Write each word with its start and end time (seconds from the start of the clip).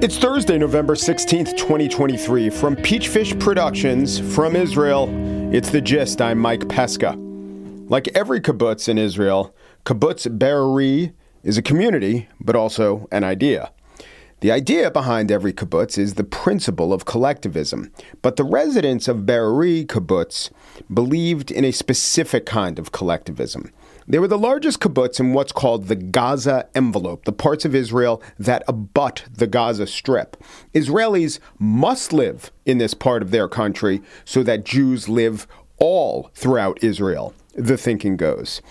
It's 0.00 0.16
Thursday, 0.16 0.56
November 0.58 0.94
16th, 0.94 1.56
2023. 1.56 2.50
From 2.50 2.76
Peachfish 2.76 3.38
Productions, 3.38 4.18
from 4.34 4.56
Israel, 4.56 5.08
it's 5.54 5.70
The 5.70 5.80
Gist. 5.80 6.22
I'm 6.22 6.38
Mike 6.38 6.68
Pesca. 6.68 7.14
Like 7.88 8.08
every 8.14 8.40
kibbutz 8.40 8.88
in 8.88 8.96
Israel, 8.96 9.54
Kibbutz 9.84 10.38
Be'eri 10.38 11.12
is 11.42 11.58
a 11.58 11.62
community, 11.62 12.28
but 12.40 12.56
also 12.56 13.08
an 13.10 13.24
idea. 13.24 13.72
The 14.40 14.52
idea 14.52 14.90
behind 14.90 15.32
every 15.32 15.52
kibbutz 15.52 15.98
is 15.98 16.14
the 16.14 16.24
principle 16.24 16.92
of 16.92 17.04
collectivism, 17.04 17.90
but 18.22 18.36
the 18.36 18.44
residents 18.44 19.08
of 19.08 19.26
Be'eri 19.26 19.84
kibbutz 19.84 20.50
believed 20.92 21.50
in 21.50 21.64
a 21.64 21.72
specific 21.72 22.46
kind 22.46 22.78
of 22.78 22.92
collectivism. 22.92 23.72
They 24.10 24.18
were 24.18 24.28
the 24.28 24.38
largest 24.38 24.80
kibbutz 24.80 25.20
in 25.20 25.34
what's 25.34 25.52
called 25.52 25.88
the 25.88 25.94
Gaza 25.94 26.66
envelope, 26.74 27.26
the 27.26 27.32
parts 27.32 27.66
of 27.66 27.74
Israel 27.74 28.22
that 28.38 28.62
abut 28.66 29.24
the 29.30 29.46
Gaza 29.46 29.86
Strip. 29.86 30.42
Israelis 30.72 31.40
must 31.58 32.14
live 32.14 32.50
in 32.64 32.78
this 32.78 32.94
part 32.94 33.20
of 33.20 33.32
their 33.32 33.48
country 33.48 34.00
so 34.24 34.42
that 34.42 34.64
Jews 34.64 35.10
live 35.10 35.46
all 35.76 36.30
throughout 36.34 36.82
Israel, 36.82 37.34
the 37.54 37.76
thinking 37.76 38.16
goes. 38.16 38.62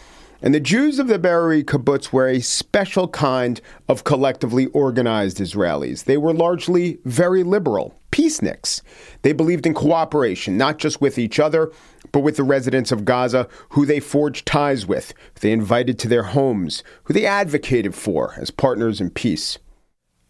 And 0.41 0.55
the 0.55 0.59
Jews 0.59 0.97
of 0.97 1.07
the 1.07 1.19
Be'eri 1.19 1.63
kibbutz 1.63 2.11
were 2.11 2.27
a 2.27 2.39
special 2.39 3.07
kind 3.07 3.61
of 3.87 4.03
collectively 4.03 4.65
organized 4.67 5.37
Israelis. 5.37 6.05
They 6.05 6.17
were 6.17 6.33
largely 6.33 6.97
very 7.05 7.43
liberal, 7.43 7.96
peaceniks. 8.11 8.81
They 9.21 9.33
believed 9.33 9.65
in 9.65 9.73
cooperation, 9.73 10.57
not 10.57 10.77
just 10.77 11.01
with 11.01 11.17
each 11.17 11.39
other, 11.39 11.71
but 12.11 12.21
with 12.21 12.37
the 12.37 12.43
residents 12.43 12.91
of 12.91 13.05
Gaza 13.05 13.47
who 13.69 13.85
they 13.85 13.99
forged 13.99 14.45
ties 14.45 14.85
with, 14.85 15.13
who 15.33 15.39
they 15.41 15.51
invited 15.51 15.99
to 15.99 16.07
their 16.07 16.23
homes, 16.23 16.83
who 17.03 17.13
they 17.13 17.25
advocated 17.25 17.95
for 17.95 18.33
as 18.37 18.51
partners 18.51 19.01
in 19.01 19.09
peace. 19.09 19.57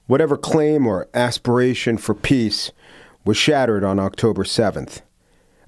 Whatever 0.08 0.38
claim 0.38 0.88
or 0.88 1.08
aspiration 1.14 1.98
for 1.98 2.14
peace 2.14 2.72
was 3.26 3.38
shattered 3.38 3.84
on 3.84 4.00
October 4.00 4.44
7th. 4.44 5.02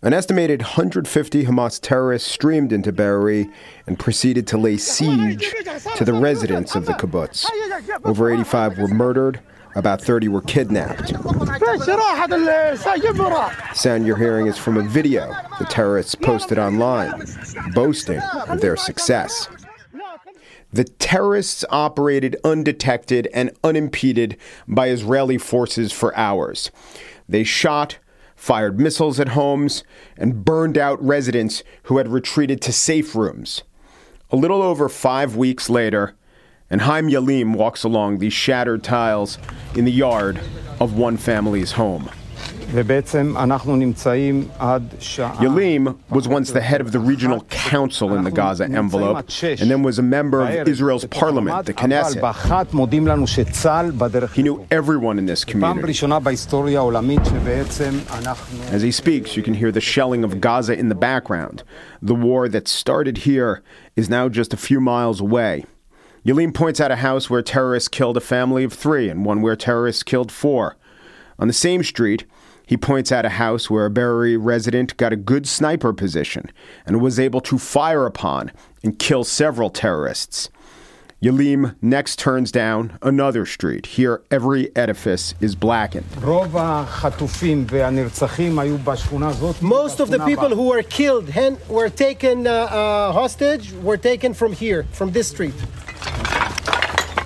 An 0.01 0.13
estimated 0.13 0.61
150 0.61 1.43
Hamas 1.43 1.77
terrorists 1.81 2.31
streamed 2.31 2.71
into 2.71 2.93
Be'eri 2.93 3.49
and 3.85 3.99
proceeded 3.99 4.47
to 4.47 4.57
lay 4.57 4.77
siege 4.77 5.53
to 5.97 6.05
the 6.05 6.13
residents 6.13 6.73
of 6.73 6.85
the 6.85 6.93
kibbutz. 6.93 7.45
Over 8.05 8.31
85 8.31 8.77
were 8.77 8.87
murdered, 8.87 9.41
about 9.79 10.01
30 10.01 10.27
were 10.27 10.41
kidnapped. 10.41 11.09
Sound 13.73 14.05
you're 14.05 14.17
hearing 14.17 14.45
is 14.45 14.57
from 14.57 14.77
a 14.77 14.83
video 14.83 15.35
the 15.57 15.65
terrorists 15.65 16.13
posted 16.13 16.59
online, 16.59 17.23
boasting 17.73 18.19
of 18.47 18.61
their 18.61 18.75
success. 18.75 19.47
The 20.71 20.83
terrorists 20.83 21.65
operated 21.71 22.35
undetected 22.43 23.27
and 23.33 23.51
unimpeded 23.63 24.37
by 24.67 24.89
Israeli 24.89 25.39
forces 25.39 25.91
for 25.91 26.15
hours. 26.15 26.69
They 27.27 27.43
shot, 27.43 27.97
fired 28.35 28.79
missiles 28.79 29.19
at 29.19 29.29
homes, 29.29 29.83
and 30.15 30.45
burned 30.45 30.77
out 30.77 31.03
residents 31.03 31.63
who 31.83 31.97
had 31.97 32.07
retreated 32.07 32.61
to 32.61 32.71
safe 32.71 33.15
rooms. 33.15 33.63
A 34.29 34.35
little 34.35 34.61
over 34.61 34.89
five 34.89 35.35
weeks 35.35 35.71
later, 35.71 36.13
and 36.69 36.81
Haim 36.81 37.07
Yalim 37.09 37.55
walks 37.55 37.83
along 37.83 38.19
these 38.19 38.33
shattered 38.33 38.83
tiles 38.83 39.37
in 39.75 39.85
the 39.85 39.91
yard 39.91 40.39
of 40.79 40.97
one 40.97 41.17
family's 41.17 41.71
home. 41.73 42.09
Yalim 45.41 45.97
was 46.11 46.27
once 46.27 46.51
the 46.51 46.61
head 46.61 46.81
of 46.81 46.91
the 46.91 46.99
regional 46.99 47.41
council 47.49 48.13
in 48.15 48.23
the 48.23 48.29
Gaza 48.31 48.65
envelope 48.65 49.15
and 49.61 49.71
then 49.71 49.81
was 49.81 49.97
a 49.97 50.03
member 50.03 50.41
of 50.61 50.67
Israel's 50.67 51.03
parliament, 51.05 51.65
the 51.65 51.73
Knesset. 51.73 52.21
He 54.35 54.43
knew 54.43 54.67
everyone 54.69 55.17
in 55.17 55.25
this 55.25 55.43
community. 55.43 55.79
As 58.71 58.81
he 58.83 58.91
speaks, 58.91 59.35
you 59.35 59.41
can 59.41 59.55
hear 59.55 59.71
the 59.71 59.81
shelling 59.81 60.23
of 60.23 60.39
Gaza 60.39 60.77
in 60.77 60.89
the 60.89 60.95
background. 60.95 61.63
The 62.03 62.15
war 62.15 62.47
that 62.49 62.67
started 62.67 63.17
here 63.19 63.63
is 63.95 64.09
now 64.09 64.29
just 64.29 64.53
a 64.53 64.57
few 64.57 64.79
miles 64.79 65.19
away. 65.19 65.65
Yalim 66.25 66.53
points 66.53 66.81
out 66.81 66.91
a 66.91 66.97
house 66.97 67.29
where 67.29 67.41
terrorists 67.41 67.87
killed 67.87 68.17
a 68.17 68.21
family 68.21 68.63
of 68.63 68.73
three 68.73 69.09
and 69.09 69.25
one 69.25 69.41
where 69.41 69.55
terrorists 69.55 70.03
killed 70.03 70.31
four. 70.31 70.75
On 71.37 71.47
the 71.47 71.53
same 71.53 71.83
street, 71.83 72.25
he 72.65 72.75
points 72.77 73.11
out 73.11 73.25
a 73.25 73.29
house 73.29 73.69
where 73.69 73.85
a 73.85 73.89
Be'eri 73.89 74.37
resident 74.37 74.95
got 74.97 75.13
a 75.13 75.15
good 75.15 75.47
sniper 75.47 75.93
position 75.93 76.51
and 76.85 77.01
was 77.01 77.19
able 77.19 77.41
to 77.41 77.57
fire 77.57 78.05
upon 78.05 78.51
and 78.83 78.99
kill 78.99 79.23
several 79.23 79.69
terrorists. 79.69 80.49
Yalim 81.21 81.75
next 81.81 82.17
turns 82.17 82.51
down 82.51 82.97
another 83.01 83.45
street. 83.45 83.85
Here, 83.85 84.21
every 84.31 84.73
edifice 84.75 85.33
is 85.41 85.53
blackened. 85.55 86.05
Most 89.61 89.99
of 89.99 90.09
the 90.09 90.23
people 90.25 90.49
who 90.49 90.69
were 90.69 90.83
killed 90.83 91.29
and 91.35 91.59
were 91.67 91.89
taken 91.89 92.47
uh, 92.47 92.51
uh, 92.51 93.11
hostage 93.11 93.73
were 93.73 93.97
taken 93.97 94.33
from 94.33 94.53
here, 94.53 94.85
from 94.91 95.11
this 95.11 95.27
street. 95.27 95.55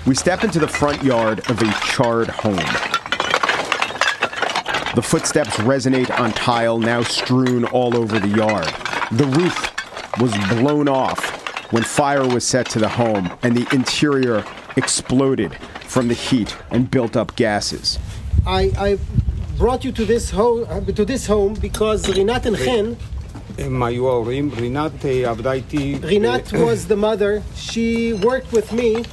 We 0.05 0.15
step 0.15 0.43
into 0.43 0.59
the 0.59 0.67
front 0.67 1.01
yard 1.03 1.39
of 1.49 1.61
a 1.61 1.71
charred 1.85 2.27
home. 2.27 2.57
The 4.95 5.01
footsteps 5.01 5.51
resonate 5.57 6.11
on 6.19 6.33
tile 6.33 6.77
now 6.77 7.01
strewn 7.03 7.63
all 7.65 7.95
over 7.97 8.19
the 8.19 8.27
yard. 8.27 8.67
The 9.11 9.25
roof 9.25 9.71
was 10.19 10.31
blown 10.49 10.87
off 10.87 11.71
when 11.71 11.83
fire 11.83 12.27
was 12.27 12.45
set 12.45 12.69
to 12.71 12.79
the 12.79 12.89
home 12.89 13.31
and 13.43 13.55
the 13.55 13.65
interior 13.73 14.45
exploded 14.75 15.55
from 15.87 16.09
the 16.09 16.13
heat 16.13 16.55
and 16.69 16.91
built 16.91 17.15
up 17.15 17.35
gases. 17.35 17.97
I, 18.45 18.71
I 18.77 18.99
brought 19.57 19.83
you 19.85 19.91
to 19.93 20.05
this, 20.05 20.29
ho- 20.31 20.65
to 20.81 21.05
this 21.05 21.25
home 21.27 21.53
because 21.55 22.05
Rinat 22.05 22.45
and 22.45 22.57
Chen 22.57 22.97
Rinat 26.01 26.51
was 26.65 26.87
the 26.87 26.95
mother. 26.97 27.43
She 27.55 28.13
worked 28.13 28.51
with 28.51 28.71
me. 28.73 29.05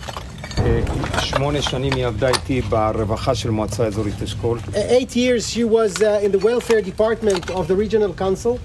Eight 4.75 5.15
years 5.15 5.49
she 5.49 5.63
was 5.63 6.01
uh, 6.01 6.19
in 6.23 6.31
the 6.31 6.39
welfare 6.39 6.81
department 6.81 7.49
of 7.49 7.67
the 7.67 7.75
regional 7.75 8.13
council. 8.13 8.57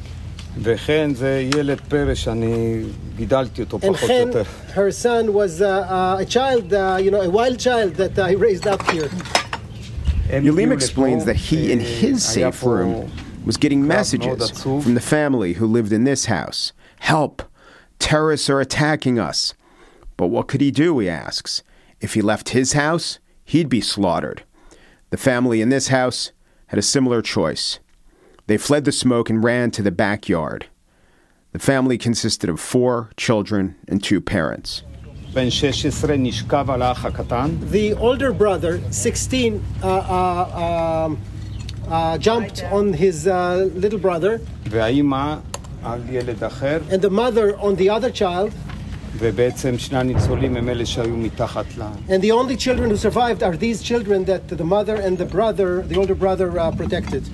וכן 0.62 1.14
זה 1.14 1.48
ילד 1.56 1.80
פרא 1.88 2.14
שאני 2.14 2.82
גידלתי 3.16 3.62
אותו 3.62 3.76
And 3.76 3.80
פחות 3.80 4.02
או 4.02 4.06
Chen, 4.08 4.26
יותר. 4.26 4.42
her 4.74 4.90
son, 4.90 5.32
was 5.32 5.60
uh, 5.60 5.64
uh, 5.64 6.16
a 6.20 6.24
child, 6.24 6.72
uh, 6.72 6.98
you 7.00 7.10
know, 7.10 7.20
a 7.20 7.30
wild 7.30 7.58
child 7.58 7.94
that 7.94 8.18
I 8.18 8.32
raised 8.32 8.66
up 8.66 8.82
here. 8.90 9.08
Yalim 10.30 10.72
explains 10.72 11.24
that 11.24 11.36
he, 11.36 11.72
in 11.72 11.80
his 11.80 12.24
safe 12.24 12.62
room, 12.62 13.10
was 13.44 13.56
getting 13.56 13.86
messages 13.86 14.50
from 14.84 14.94
the 14.94 15.00
family 15.00 15.54
who 15.54 15.66
lived 15.66 15.92
in 15.92 16.04
this 16.04 16.26
house. 16.26 16.72
Help! 17.00 17.42
Terrorists 17.98 18.48
are 18.52 18.60
attacking 18.60 19.18
us. 19.18 19.54
But 20.16 20.28
what 20.28 20.44
could 20.50 20.60
he 20.60 20.70
do, 20.70 20.98
he 20.98 21.08
asks. 21.08 21.62
If 22.05 22.13
he 22.13 22.21
left 22.21 22.49
his 22.49 22.73
house, 22.73 23.17
he'd 23.45 23.67
be 23.67 23.81
slaughtered. 23.81 24.43
The 25.09 25.17
family 25.17 25.59
in 25.59 25.69
this 25.69 25.87
house 25.87 26.31
had 26.67 26.77
a 26.77 26.83
similar 26.83 27.23
choice. 27.23 27.79
They 28.45 28.57
fled 28.57 28.85
the 28.85 28.91
smoke 28.91 29.27
and 29.31 29.43
ran 29.43 29.71
to 29.71 29.81
the 29.81 29.89
backyard. 29.89 30.67
The 31.51 31.57
family 31.57 31.97
consisted 31.97 32.47
of 32.47 32.59
four 32.59 33.09
children 33.17 33.75
and 33.87 34.03
two 34.03 34.21
parents. 34.21 34.83
The 37.71 37.95
older 37.95 38.31
brother, 38.31 38.79
16, 38.91 39.63
uh, 39.81 39.87
uh, 39.87 41.05
um, 41.07 41.19
uh, 41.87 42.19
jumped 42.19 42.63
on 42.65 42.93
his 42.93 43.25
uh, 43.25 43.67
little 43.73 43.97
brother. 43.97 44.41
And 46.91 47.01
the 47.01 47.09
mother 47.09 47.57
on 47.57 47.77
the 47.77 47.89
other 47.89 48.11
child. 48.11 48.53
ובעצם 49.18 49.78
שני 49.78 49.98
הניצולים 49.98 50.56
הם 50.56 50.68
אלה 50.68 50.86
שהיו 50.86 51.16
מתחת 51.16 51.64
ל... 51.78 51.82
And 52.08 52.22
the 52.22 52.32
only 52.32 52.56
children 52.56 52.90
who 52.90 52.96
survived 52.96 53.42
are 53.42 53.56
these 53.56 53.82
children 53.82 54.24
that 54.24 54.48
the 54.48 54.64
mother 54.64 54.96
and 54.96 55.18
the 55.18 55.24
brother, 55.24 55.82
the 55.82 55.96
older 55.96 56.14
brother, 56.14 56.58
uh, 56.58 56.70
protected. 56.70 57.24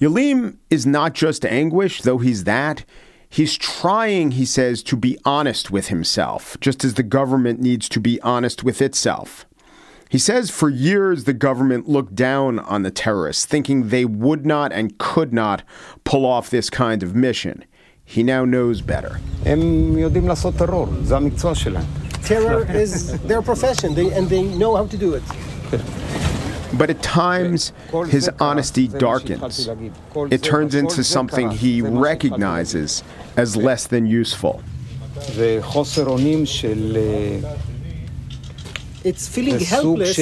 Yalim 0.00 0.56
is 0.70 0.86
not 0.86 1.14
just 1.14 1.44
anguish, 1.44 2.02
though 2.02 2.18
he's 2.18 2.44
that. 2.44 2.84
He's 3.28 3.56
trying, 3.56 4.32
he 4.32 4.44
says, 4.44 4.82
to 4.84 4.96
be 4.96 5.18
honest 5.24 5.70
with 5.70 5.88
himself, 5.88 6.56
just 6.60 6.84
as 6.84 6.94
the 6.94 7.02
government 7.02 7.60
needs 7.60 7.88
to 7.90 8.00
be 8.00 8.20
honest 8.22 8.62
with 8.62 8.80
itself. 8.80 9.46
He 10.08 10.18
says 10.18 10.50
for 10.50 10.68
years 10.68 11.24
the 11.24 11.32
government 11.32 11.88
looked 11.88 12.14
down 12.14 12.60
on 12.60 12.82
the 12.82 12.92
terrorists, 12.92 13.44
thinking 13.44 13.88
they 13.88 14.04
would 14.04 14.46
not 14.46 14.72
and 14.72 14.96
could 14.98 15.32
not 15.32 15.64
pull 16.04 16.24
off 16.24 16.50
this 16.50 16.70
kind 16.70 17.02
of 17.02 17.16
mission. 17.16 17.64
He 18.09 18.23
now 18.23 18.43
knows 18.43 18.81
better. 18.81 19.19
Terror 22.23 22.65
is 22.71 23.21
their 23.21 23.41
profession, 23.43 23.93
they, 23.93 24.11
and 24.11 24.27
they 24.27 24.41
know 24.41 24.75
how 24.75 24.87
to 24.87 24.97
do 24.97 25.13
it. 25.13 25.21
But 26.73 26.89
at 26.89 27.03
times, 27.03 27.71
his 28.07 28.27
honesty 28.39 28.87
darkens. 28.87 29.69
It 30.31 30.41
turns 30.41 30.73
into 30.73 31.03
something 31.03 31.51
he 31.51 31.83
recognizes 31.83 33.03
as 33.37 33.55
less 33.55 33.85
than 33.85 34.07
useful. 34.07 34.63
It's 39.03 39.27
feeling 39.27 39.59
helpless 39.59 40.15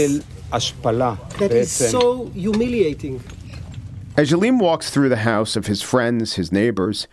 that 1.39 1.51
is 1.51 1.71
so 1.71 2.25
humiliating. 2.27 3.23
As 4.17 4.31
Yalim 4.31 4.59
walks 4.59 4.89
through 4.89 5.07
the 5.07 5.23
house 5.23 5.55
of 5.55 5.67
his 5.67 5.81
friends, 5.81 6.33
his 6.35 6.51
neighbors, 6.51 7.07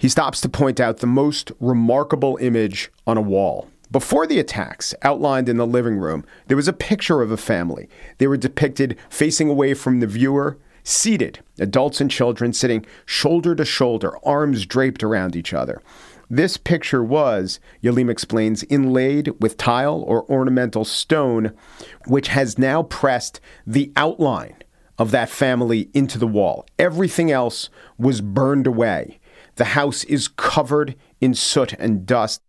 he 0.00 0.08
stops 0.08 0.40
to 0.40 0.48
point 0.48 0.80
out 0.80 0.96
the 0.96 1.06
most 1.06 1.52
remarkable 1.60 2.38
image 2.40 2.90
on 3.06 3.18
a 3.18 3.20
wall. 3.20 3.68
Before 3.90 4.26
the 4.26 4.38
attacks, 4.38 4.94
outlined 5.02 5.46
in 5.46 5.58
the 5.58 5.66
living 5.66 5.98
room, 5.98 6.24
there 6.46 6.56
was 6.56 6.68
a 6.68 6.72
picture 6.72 7.20
of 7.20 7.30
a 7.30 7.36
family. 7.36 7.86
They 8.16 8.26
were 8.26 8.38
depicted 8.38 8.96
facing 9.10 9.50
away 9.50 9.74
from 9.74 10.00
the 10.00 10.06
viewer, 10.06 10.56
seated, 10.84 11.40
adults 11.58 12.00
and 12.00 12.10
children 12.10 12.54
sitting 12.54 12.86
shoulder 13.04 13.54
to 13.54 13.64
shoulder, 13.66 14.16
arms 14.24 14.64
draped 14.64 15.02
around 15.02 15.36
each 15.36 15.52
other. 15.52 15.82
This 16.30 16.56
picture 16.56 17.04
was, 17.04 17.60
Yalim 17.82 18.08
explains, 18.08 18.62
inlaid 18.70 19.34
with 19.38 19.58
tile 19.58 20.02
or 20.06 20.24
ornamental 20.30 20.86
stone, 20.86 21.52
which 22.06 22.28
has 22.28 22.56
now 22.56 22.84
pressed 22.84 23.38
the 23.66 23.92
outline 23.96 24.56
of 24.98 25.10
that 25.10 25.28
family 25.28 25.90
into 25.92 26.18
the 26.18 26.26
wall. 26.26 26.64
Everything 26.78 27.30
else 27.30 27.68
was 27.98 28.22
burned 28.22 28.66
away. 28.66 29.19
The 29.60 29.76
house 29.76 30.04
is 30.04 30.26
covered 30.26 30.96
in 31.20 31.34
soot 31.34 31.74
and 31.74 32.06
dust. 32.06 32.40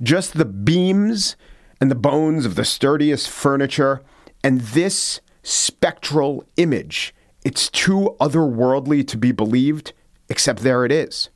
Just 0.00 0.38
the 0.38 0.44
beams 0.44 1.34
and 1.80 1.90
the 1.90 1.96
bones 1.96 2.46
of 2.46 2.54
the 2.54 2.64
sturdiest 2.64 3.28
furniture 3.28 4.02
and 4.44 4.60
this 4.60 5.20
spectral 5.42 6.44
image. 6.58 7.12
It's 7.44 7.68
too 7.70 8.14
otherworldly 8.20 9.04
to 9.08 9.18
be 9.18 9.32
believed, 9.32 9.94
except 10.28 10.60
there 10.60 10.84
it 10.84 10.92
is. 10.92 11.28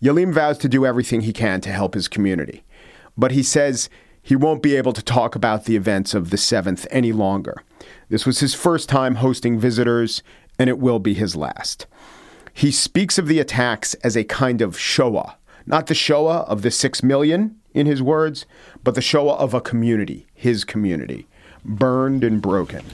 Yalim 0.00 0.32
vows 0.32 0.58
to 0.58 0.68
do 0.68 0.86
everything 0.86 1.22
he 1.22 1.32
can 1.32 1.60
to 1.62 1.72
help 1.72 1.94
his 1.94 2.06
community, 2.06 2.62
but 3.18 3.32
he 3.32 3.42
says 3.42 3.90
he 4.22 4.36
won't 4.36 4.62
be 4.62 4.76
able 4.76 4.92
to 4.92 5.02
talk 5.02 5.34
about 5.34 5.64
the 5.64 5.74
events 5.74 6.14
of 6.14 6.30
the 6.30 6.36
7th 6.36 6.86
any 6.92 7.10
longer. 7.10 7.56
This 8.08 8.24
was 8.24 8.38
his 8.38 8.54
first 8.54 8.88
time 8.88 9.16
hosting 9.16 9.58
visitors, 9.58 10.22
and 10.60 10.70
it 10.70 10.78
will 10.78 11.00
be 11.00 11.14
his 11.14 11.34
last. 11.34 11.88
He 12.56 12.70
speaks 12.70 13.18
of 13.18 13.26
the 13.26 13.40
attacks 13.40 13.94
as 14.04 14.16
a 14.16 14.22
kind 14.24 14.62
of 14.62 14.78
Shoah, 14.78 15.36
not 15.66 15.88
the 15.88 15.94
Shoah 15.94 16.42
of 16.52 16.62
the 16.62 16.70
six 16.70 17.02
million, 17.02 17.56
in 17.74 17.86
his 17.86 18.00
words, 18.00 18.46
but 18.84 18.94
the 18.94 19.02
Shoah 19.02 19.34
of 19.34 19.54
a 19.54 19.60
community, 19.60 20.26
his 20.34 20.64
community, 20.64 21.26
burned 21.64 22.22
and 22.22 22.40
broken. 22.40 22.84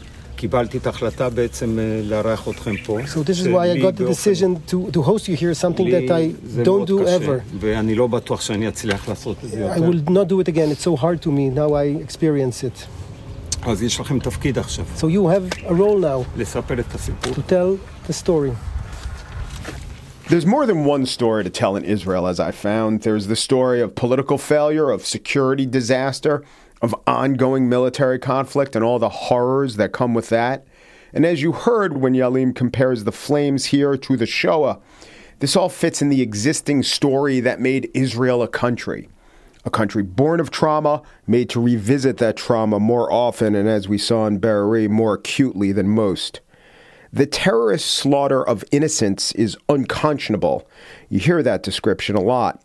So 3.07 3.23
this 3.23 3.39
is 3.41 3.49
why 3.49 3.65
I 3.73 3.79
got 3.79 3.97
the 3.97 4.05
decision 4.07 4.63
to, 4.69 4.91
to 4.93 5.03
host 5.03 5.29
you 5.29 5.37
here, 5.37 5.53
something 5.53 5.91
that 5.91 6.11
I 6.11 6.33
don't 6.65 6.87
do 6.87 7.07
ever. 7.07 7.45
I 9.77 9.81
will 9.81 10.03
not 10.09 10.29
do 10.29 10.41
it 10.41 10.49
again. 10.49 10.71
It's 10.71 10.81
so 10.83 10.97
hard 10.97 11.21
to 11.21 11.31
me. 11.31 11.51
Now 11.51 11.75
I 11.75 11.85
experience 12.07 12.65
it. 12.65 12.87
So 14.97 15.09
you 15.09 15.29
have 15.29 15.45
a 15.69 15.75
role 15.75 15.99
now 15.99 16.25
to 17.35 17.43
tell 17.43 17.79
the 18.07 18.13
story. 18.15 18.53
There's 20.31 20.47
more 20.47 20.65
than 20.65 20.85
one 20.85 21.07
story 21.07 21.43
to 21.43 21.51
tell 21.51 21.75
in 21.75 21.85
Israel, 21.85 22.29
as 22.29 22.39
I 22.39 22.53
found. 22.53 23.03
There's 23.03 23.27
the 23.27 23.35
story 23.35 23.81
of 23.81 23.97
political 23.97 24.39
failure, 24.39 24.89
of 24.89 25.05
security 25.05 25.67
disaster, 25.67 26.45
of 26.81 26.95
ongoing 27.05 27.69
military 27.69 28.21
conflict, 28.21 28.77
and 28.77 28.85
all 28.85 29.01
the 29.01 29.09
horrors 29.09 29.75
that 29.75 29.91
come 29.91 30.15
with 30.15 30.29
that. 30.29 30.65
And 31.13 31.27
as 31.27 31.43
you 31.43 31.51
heard 31.51 31.97
when 31.97 32.15
Yalim 32.15 32.55
compares 32.55 33.03
the 33.03 33.11
flames 33.11 33.67
here 33.67 33.97
to 33.97 34.17
the 34.17 34.25
Shoah, 34.25 34.79
this 35.41 35.57
all 35.57 35.69
fits 35.69 36.01
in 36.01 36.11
the 36.11 36.23
existing 36.23 36.85
story 36.85 37.41
that 37.41 37.59
made 37.59 37.91
Israel 37.93 38.41
a 38.41 38.47
country. 38.47 39.09
A 39.65 39.71
country 39.71 40.05
born 40.05 40.39
of 40.39 40.53
trauma, 40.53 41.03
made 41.27 41.51
to 41.51 41.61
revisit 41.61 42.19
that 42.19 42.37
trauma 42.37 42.79
more 42.79 43.13
often, 43.13 43.57
and 43.57 43.69
as 43.69 43.89
we 43.89 43.99
saw 43.99 44.29
in 44.29 44.39
Be'eri, 44.39 44.87
more 44.87 45.15
acutely 45.15 45.73
than 45.73 45.89
most. 45.89 46.41
The 47.13 47.27
terrorist 47.27 47.87
slaughter 47.87 48.47
of 48.47 48.65
innocents 48.71 49.33
is 49.33 49.57
unconscionable. 49.69 50.69
You 51.09 51.19
hear 51.19 51.43
that 51.43 51.63
description 51.63 52.15
a 52.15 52.21
lot. 52.21 52.63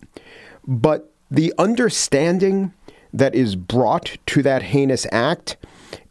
But 0.67 1.11
the 1.31 1.53
understanding 1.57 2.73
that 3.11 3.33
is 3.33 3.55
brought 3.55 4.17
to 4.27 4.43
that 4.43 4.61
heinous 4.61 5.07
act 5.11 5.57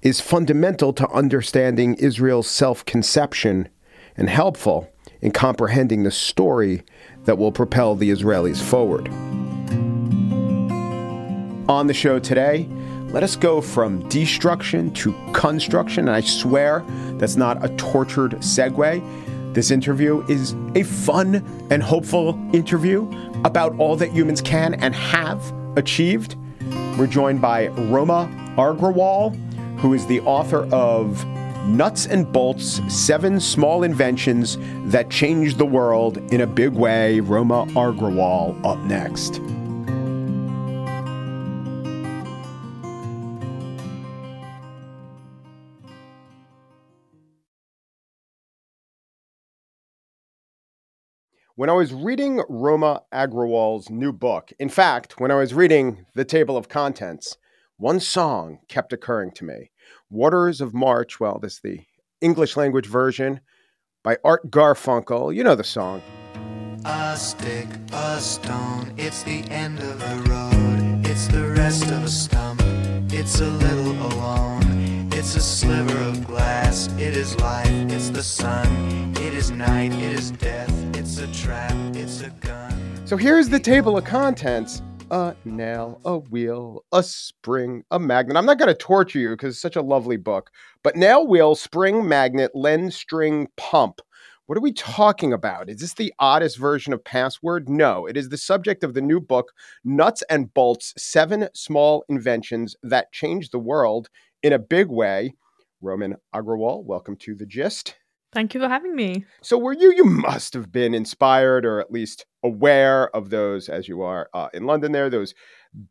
is 0.02 0.20
fundamental 0.20 0.92
to 0.94 1.08
understanding 1.10 1.94
Israel's 1.94 2.48
self 2.48 2.84
conception 2.84 3.68
and 4.16 4.28
helpful 4.28 4.90
in 5.20 5.30
comprehending 5.30 6.02
the 6.02 6.10
story 6.10 6.82
that 7.24 7.38
will 7.38 7.52
propel 7.52 7.94
the 7.94 8.10
Israelis 8.10 8.60
forward. 8.60 9.08
On 11.68 11.86
the 11.86 11.94
show 11.94 12.18
today, 12.18 12.68
let 13.14 13.22
us 13.22 13.36
go 13.36 13.60
from 13.60 14.00
destruction 14.08 14.92
to 14.92 15.14
construction. 15.32 16.08
And 16.08 16.16
I 16.16 16.20
swear 16.20 16.84
that's 17.12 17.36
not 17.36 17.64
a 17.64 17.68
tortured 17.76 18.32
segue. 18.38 19.54
This 19.54 19.70
interview 19.70 20.26
is 20.28 20.56
a 20.74 20.82
fun 20.82 21.36
and 21.70 21.80
hopeful 21.80 22.30
interview 22.52 23.08
about 23.44 23.78
all 23.78 23.94
that 23.94 24.10
humans 24.10 24.40
can 24.40 24.74
and 24.74 24.96
have 24.96 25.40
achieved. 25.76 26.34
We're 26.98 27.06
joined 27.06 27.40
by 27.40 27.68
Roma 27.68 28.28
Agrawal, 28.56 29.36
who 29.78 29.94
is 29.94 30.04
the 30.08 30.20
author 30.22 30.66
of 30.74 31.24
Nuts 31.68 32.06
and 32.06 32.30
Bolts 32.32 32.80
Seven 32.92 33.38
Small 33.38 33.84
Inventions 33.84 34.58
That 34.90 35.08
Changed 35.08 35.58
the 35.58 35.66
World 35.66 36.18
in 36.32 36.40
a 36.40 36.48
Big 36.48 36.72
Way. 36.72 37.20
Roma 37.20 37.66
Agrawal 37.74 38.60
up 38.64 38.80
next. 38.80 39.40
When 51.56 51.70
I 51.70 51.74
was 51.74 51.92
reading 51.92 52.42
Roma 52.48 53.02
Agrawal's 53.12 53.88
new 53.88 54.12
book, 54.12 54.52
in 54.58 54.68
fact, 54.68 55.20
when 55.20 55.30
I 55.30 55.36
was 55.36 55.54
reading 55.54 56.04
the 56.16 56.24
table 56.24 56.56
of 56.56 56.68
contents, 56.68 57.38
one 57.76 58.00
song 58.00 58.58
kept 58.66 58.92
occurring 58.92 59.30
to 59.36 59.44
me 59.44 59.70
Waters 60.10 60.60
of 60.60 60.74
March. 60.74 61.20
Well, 61.20 61.38
this 61.38 61.54
is 61.54 61.60
the 61.60 61.80
English 62.20 62.56
language 62.56 62.86
version 62.86 63.38
by 64.02 64.16
Art 64.24 64.50
Garfunkel. 64.50 65.32
You 65.32 65.44
know 65.44 65.54
the 65.54 65.62
song. 65.62 66.02
A 66.84 67.16
stick, 67.16 67.68
a 67.92 68.18
stone, 68.18 68.92
it's 68.96 69.22
the 69.22 69.44
end 69.48 69.78
of 69.78 70.00
the 70.00 70.28
road. 70.28 71.06
It's 71.06 71.28
the 71.28 71.50
rest 71.50 71.84
of 71.84 72.02
a 72.02 72.08
stump, 72.08 72.60
it's 73.12 73.40
a 73.40 73.46
little 73.46 73.92
alone. 74.08 74.53
It's 75.24 75.36
a 75.36 75.40
sliver 75.40 75.96
of 76.00 76.26
glass, 76.26 76.88
it 76.98 77.16
is 77.16 77.40
life, 77.40 77.66
it's 77.90 78.10
the 78.10 78.22
sun, 78.22 79.14
it 79.16 79.32
is 79.32 79.50
night, 79.50 79.90
it 79.94 80.12
is 80.12 80.32
death. 80.32 80.70
It's 80.94 81.16
a 81.16 81.26
trap, 81.28 81.72
it's 81.96 82.20
a 82.20 82.28
gun. 82.28 83.00
So 83.06 83.16
here's 83.16 83.48
the 83.48 83.58
table 83.58 83.96
of 83.96 84.04
contents 84.04 84.82
a 85.10 85.34
nail, 85.46 85.98
a 86.04 86.18
wheel, 86.18 86.84
a 86.92 87.02
spring, 87.02 87.84
a 87.90 87.98
magnet. 87.98 88.36
I'm 88.36 88.44
not 88.44 88.58
going 88.58 88.68
to 88.68 88.74
torture 88.74 89.18
you 89.18 89.30
because 89.30 89.54
it's 89.54 89.62
such 89.62 89.76
a 89.76 89.82
lovely 89.82 90.18
book, 90.18 90.50
but 90.82 90.94
nail, 90.94 91.26
wheel, 91.26 91.54
spring, 91.54 92.06
magnet, 92.06 92.50
lens, 92.54 92.94
string, 92.94 93.48
pump. 93.56 94.02
What 94.44 94.58
are 94.58 94.60
we 94.60 94.74
talking 94.74 95.32
about? 95.32 95.70
Is 95.70 95.80
this 95.80 95.94
the 95.94 96.12
oddest 96.18 96.58
version 96.58 96.92
of 96.92 97.02
password? 97.02 97.70
No, 97.70 98.04
it 98.04 98.18
is 98.18 98.28
the 98.28 98.36
subject 98.36 98.84
of 98.84 98.92
the 98.92 99.00
new 99.00 99.20
book, 99.20 99.52
Nuts 99.84 100.22
and 100.28 100.52
Bolts 100.52 100.92
Seven 100.98 101.48
Small 101.54 102.04
Inventions 102.10 102.76
That 102.82 103.10
Changed 103.10 103.52
the 103.52 103.58
World 103.58 104.10
in 104.44 104.52
a 104.52 104.58
Big 104.58 104.88
Way. 104.88 105.34
Roma 105.80 106.10
Agrawal, 106.34 106.84
welcome 106.84 107.16
to 107.16 107.34
The 107.34 107.46
Gist. 107.46 107.96
Thank 108.32 108.52
you 108.52 108.60
for 108.60 108.68
having 108.68 108.94
me. 108.96 109.24
So, 109.42 109.56
were 109.58 109.72
you? 109.72 109.92
You 109.94 110.04
must 110.04 110.54
have 110.54 110.70
been 110.72 110.92
inspired, 110.94 111.64
or 111.64 111.80
at 111.80 111.92
least 111.92 112.26
aware 112.42 113.14
of 113.14 113.30
those, 113.30 113.68
as 113.68 113.86
you 113.88 114.02
are 114.02 114.28
uh, 114.34 114.48
in 114.52 114.64
London. 114.66 114.90
There, 114.92 115.08
those 115.08 115.34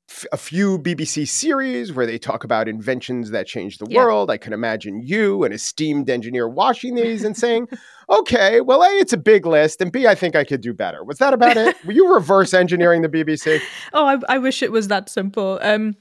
f- 0.10 0.26
a 0.34 0.36
few 0.38 0.78
BBC 0.78 1.26
series 1.28 1.94
where 1.94 2.06
they 2.06 2.18
talk 2.18 2.44
about 2.44 2.68
inventions 2.68 3.30
that 3.32 3.48
changed 3.48 3.80
the 3.80 3.88
Yeah. 3.90 4.04
world. 4.04 4.30
I 4.30 4.38
can 4.38 4.52
imagine 4.52 5.02
you, 5.02 5.44
an 5.46 5.54
esteemed 5.54 6.10
engineer, 6.10 6.50
watching 6.50 6.96
these 6.96 7.24
and 7.24 7.38
saying, 7.38 7.70
okay, 8.10 8.60
well, 8.60 8.84
A, 8.84 8.90
it's 9.00 9.14
a 9.14 9.18
big 9.18 9.46
list, 9.46 9.80
and 9.80 9.90
B, 9.90 10.06
I 10.06 10.14
think 10.16 10.36
I 10.36 10.44
could 10.44 10.60
do 10.62 10.74
better. 10.74 11.02
Was 11.06 11.20
that 11.20 11.34
about 11.34 11.56
it? 11.56 11.78
Were 11.86 11.94
you 11.94 12.14
reverse 12.14 12.54
engineering 12.54 13.04
the 13.04 13.10
BBC? 13.10 13.62
Oh, 13.94 14.06
I, 14.06 14.18
I 14.28 14.38
wish 14.38 14.62
it 14.62 14.72
was 14.72 14.90
that 14.90 15.08
simple. 15.08 15.60
Um, 15.62 15.96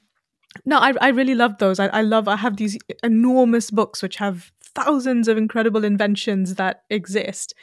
no, 0.64 0.78
I, 0.78 0.92
I 1.00 1.08
really 1.08 1.34
love 1.34 1.58
those. 1.58 1.78
I, 1.78 1.86
I 1.88 2.02
love, 2.02 2.28
I 2.28 2.36
have 2.36 2.56
these 2.56 2.78
enormous 3.02 3.70
books 3.70 4.02
which 4.02 4.16
have 4.16 4.52
thousands 4.74 5.28
of 5.28 5.36
incredible 5.36 5.84
inventions 5.84 6.54
that 6.56 6.82
exist. 6.90 7.54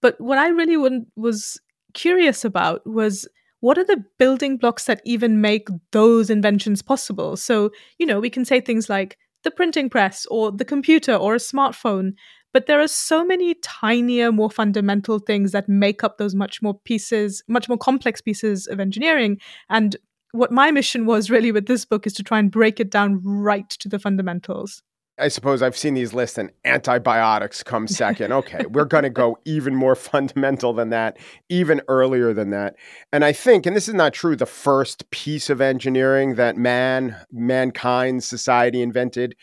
But 0.00 0.20
what 0.20 0.38
I 0.38 0.48
really 0.48 0.76
was 1.16 1.60
curious 1.94 2.44
about 2.44 2.86
was 2.86 3.26
what 3.60 3.78
are 3.78 3.84
the 3.84 4.04
building 4.18 4.58
blocks 4.58 4.84
that 4.84 5.00
even 5.04 5.40
make 5.40 5.68
those 5.92 6.28
inventions 6.28 6.82
possible? 6.82 7.36
So, 7.36 7.70
you 7.98 8.04
know, 8.04 8.20
we 8.20 8.28
can 8.30 8.44
say 8.44 8.60
things 8.60 8.90
like 8.90 9.16
the 9.42 9.50
printing 9.50 9.88
press 9.88 10.26
or 10.26 10.52
the 10.52 10.64
computer 10.64 11.14
or 11.14 11.34
a 11.34 11.38
smartphone, 11.38 12.12
but 12.52 12.66
there 12.66 12.80
are 12.80 12.88
so 12.88 13.24
many 13.24 13.54
tinier, 13.54 14.30
more 14.32 14.50
fundamental 14.50 15.18
things 15.18 15.52
that 15.52 15.68
make 15.68 16.04
up 16.04 16.18
those 16.18 16.34
much 16.34 16.60
more 16.60 16.78
pieces, 16.84 17.42
much 17.48 17.68
more 17.68 17.78
complex 17.78 18.20
pieces 18.20 18.66
of 18.66 18.80
engineering. 18.80 19.38
And 19.70 19.96
what 20.34 20.50
my 20.50 20.72
mission 20.72 21.06
was 21.06 21.30
really 21.30 21.52
with 21.52 21.66
this 21.66 21.84
book 21.84 22.06
is 22.06 22.12
to 22.14 22.24
try 22.24 22.40
and 22.40 22.50
break 22.50 22.80
it 22.80 22.90
down 22.90 23.20
right 23.22 23.70
to 23.70 23.88
the 23.88 24.00
fundamentals. 24.00 24.82
I 25.16 25.28
suppose 25.28 25.62
I've 25.62 25.76
seen 25.76 25.94
these 25.94 26.12
lists 26.12 26.38
and 26.38 26.50
antibiotics 26.64 27.62
come 27.62 27.86
second. 27.86 28.32
Okay, 28.32 28.64
we're 28.68 28.84
going 28.84 29.04
to 29.04 29.10
go 29.10 29.38
even 29.44 29.76
more 29.76 29.94
fundamental 29.94 30.72
than 30.72 30.90
that, 30.90 31.18
even 31.48 31.82
earlier 31.86 32.34
than 32.34 32.50
that. 32.50 32.74
And 33.12 33.24
I 33.24 33.32
think, 33.32 33.64
and 33.64 33.76
this 33.76 33.86
is 33.86 33.94
not 33.94 34.12
true, 34.12 34.34
the 34.34 34.44
first 34.44 35.08
piece 35.12 35.50
of 35.50 35.60
engineering 35.60 36.34
that 36.34 36.56
man, 36.56 37.16
mankind, 37.30 38.24
society 38.24 38.82
invented 38.82 39.36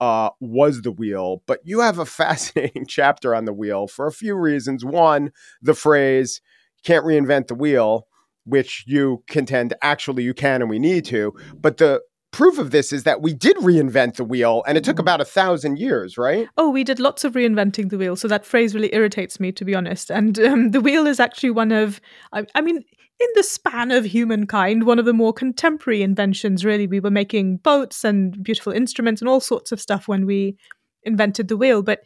uh, 0.00 0.30
was 0.40 0.80
the 0.80 0.92
wheel. 0.92 1.42
But 1.46 1.60
you 1.62 1.80
have 1.80 1.98
a 1.98 2.06
fascinating 2.06 2.86
chapter 2.86 3.34
on 3.34 3.44
the 3.44 3.52
wheel 3.52 3.86
for 3.86 4.06
a 4.06 4.12
few 4.12 4.34
reasons. 4.34 4.82
One, 4.82 5.32
the 5.60 5.74
phrase, 5.74 6.40
can't 6.84 7.04
reinvent 7.04 7.48
the 7.48 7.54
wheel, 7.54 8.07
which 8.48 8.84
you 8.86 9.22
contend 9.28 9.74
actually 9.82 10.22
you 10.22 10.34
can 10.34 10.62
and 10.62 10.70
we 10.70 10.78
need 10.78 11.04
to. 11.06 11.32
But 11.60 11.76
the 11.76 12.00
proof 12.30 12.58
of 12.58 12.70
this 12.70 12.92
is 12.92 13.04
that 13.04 13.22
we 13.22 13.32
did 13.32 13.56
reinvent 13.56 14.16
the 14.16 14.24
wheel 14.24 14.62
and 14.66 14.76
it 14.76 14.84
took 14.84 14.98
about 14.98 15.20
a 15.20 15.24
thousand 15.24 15.78
years, 15.78 16.18
right? 16.18 16.48
Oh, 16.56 16.70
we 16.70 16.84
did 16.84 17.00
lots 17.00 17.24
of 17.24 17.32
reinventing 17.32 17.90
the 17.90 17.98
wheel. 17.98 18.16
So 18.16 18.28
that 18.28 18.44
phrase 18.44 18.74
really 18.74 18.94
irritates 18.94 19.40
me, 19.40 19.50
to 19.52 19.64
be 19.64 19.74
honest. 19.74 20.10
And 20.10 20.38
um, 20.40 20.70
the 20.72 20.80
wheel 20.80 21.06
is 21.06 21.20
actually 21.20 21.50
one 21.50 21.72
of, 21.72 22.00
I, 22.32 22.44
I 22.54 22.60
mean, 22.60 22.84
in 23.20 23.28
the 23.34 23.42
span 23.42 23.90
of 23.90 24.04
humankind, 24.04 24.84
one 24.84 24.98
of 24.98 25.04
the 25.04 25.12
more 25.12 25.32
contemporary 25.32 26.02
inventions, 26.02 26.64
really. 26.64 26.86
We 26.86 27.00
were 27.00 27.10
making 27.10 27.58
boats 27.58 28.04
and 28.04 28.40
beautiful 28.42 28.72
instruments 28.72 29.20
and 29.20 29.28
all 29.28 29.40
sorts 29.40 29.72
of 29.72 29.80
stuff 29.80 30.06
when 30.06 30.24
we 30.24 30.56
invented 31.02 31.48
the 31.48 31.56
wheel. 31.56 31.82
But 31.82 32.00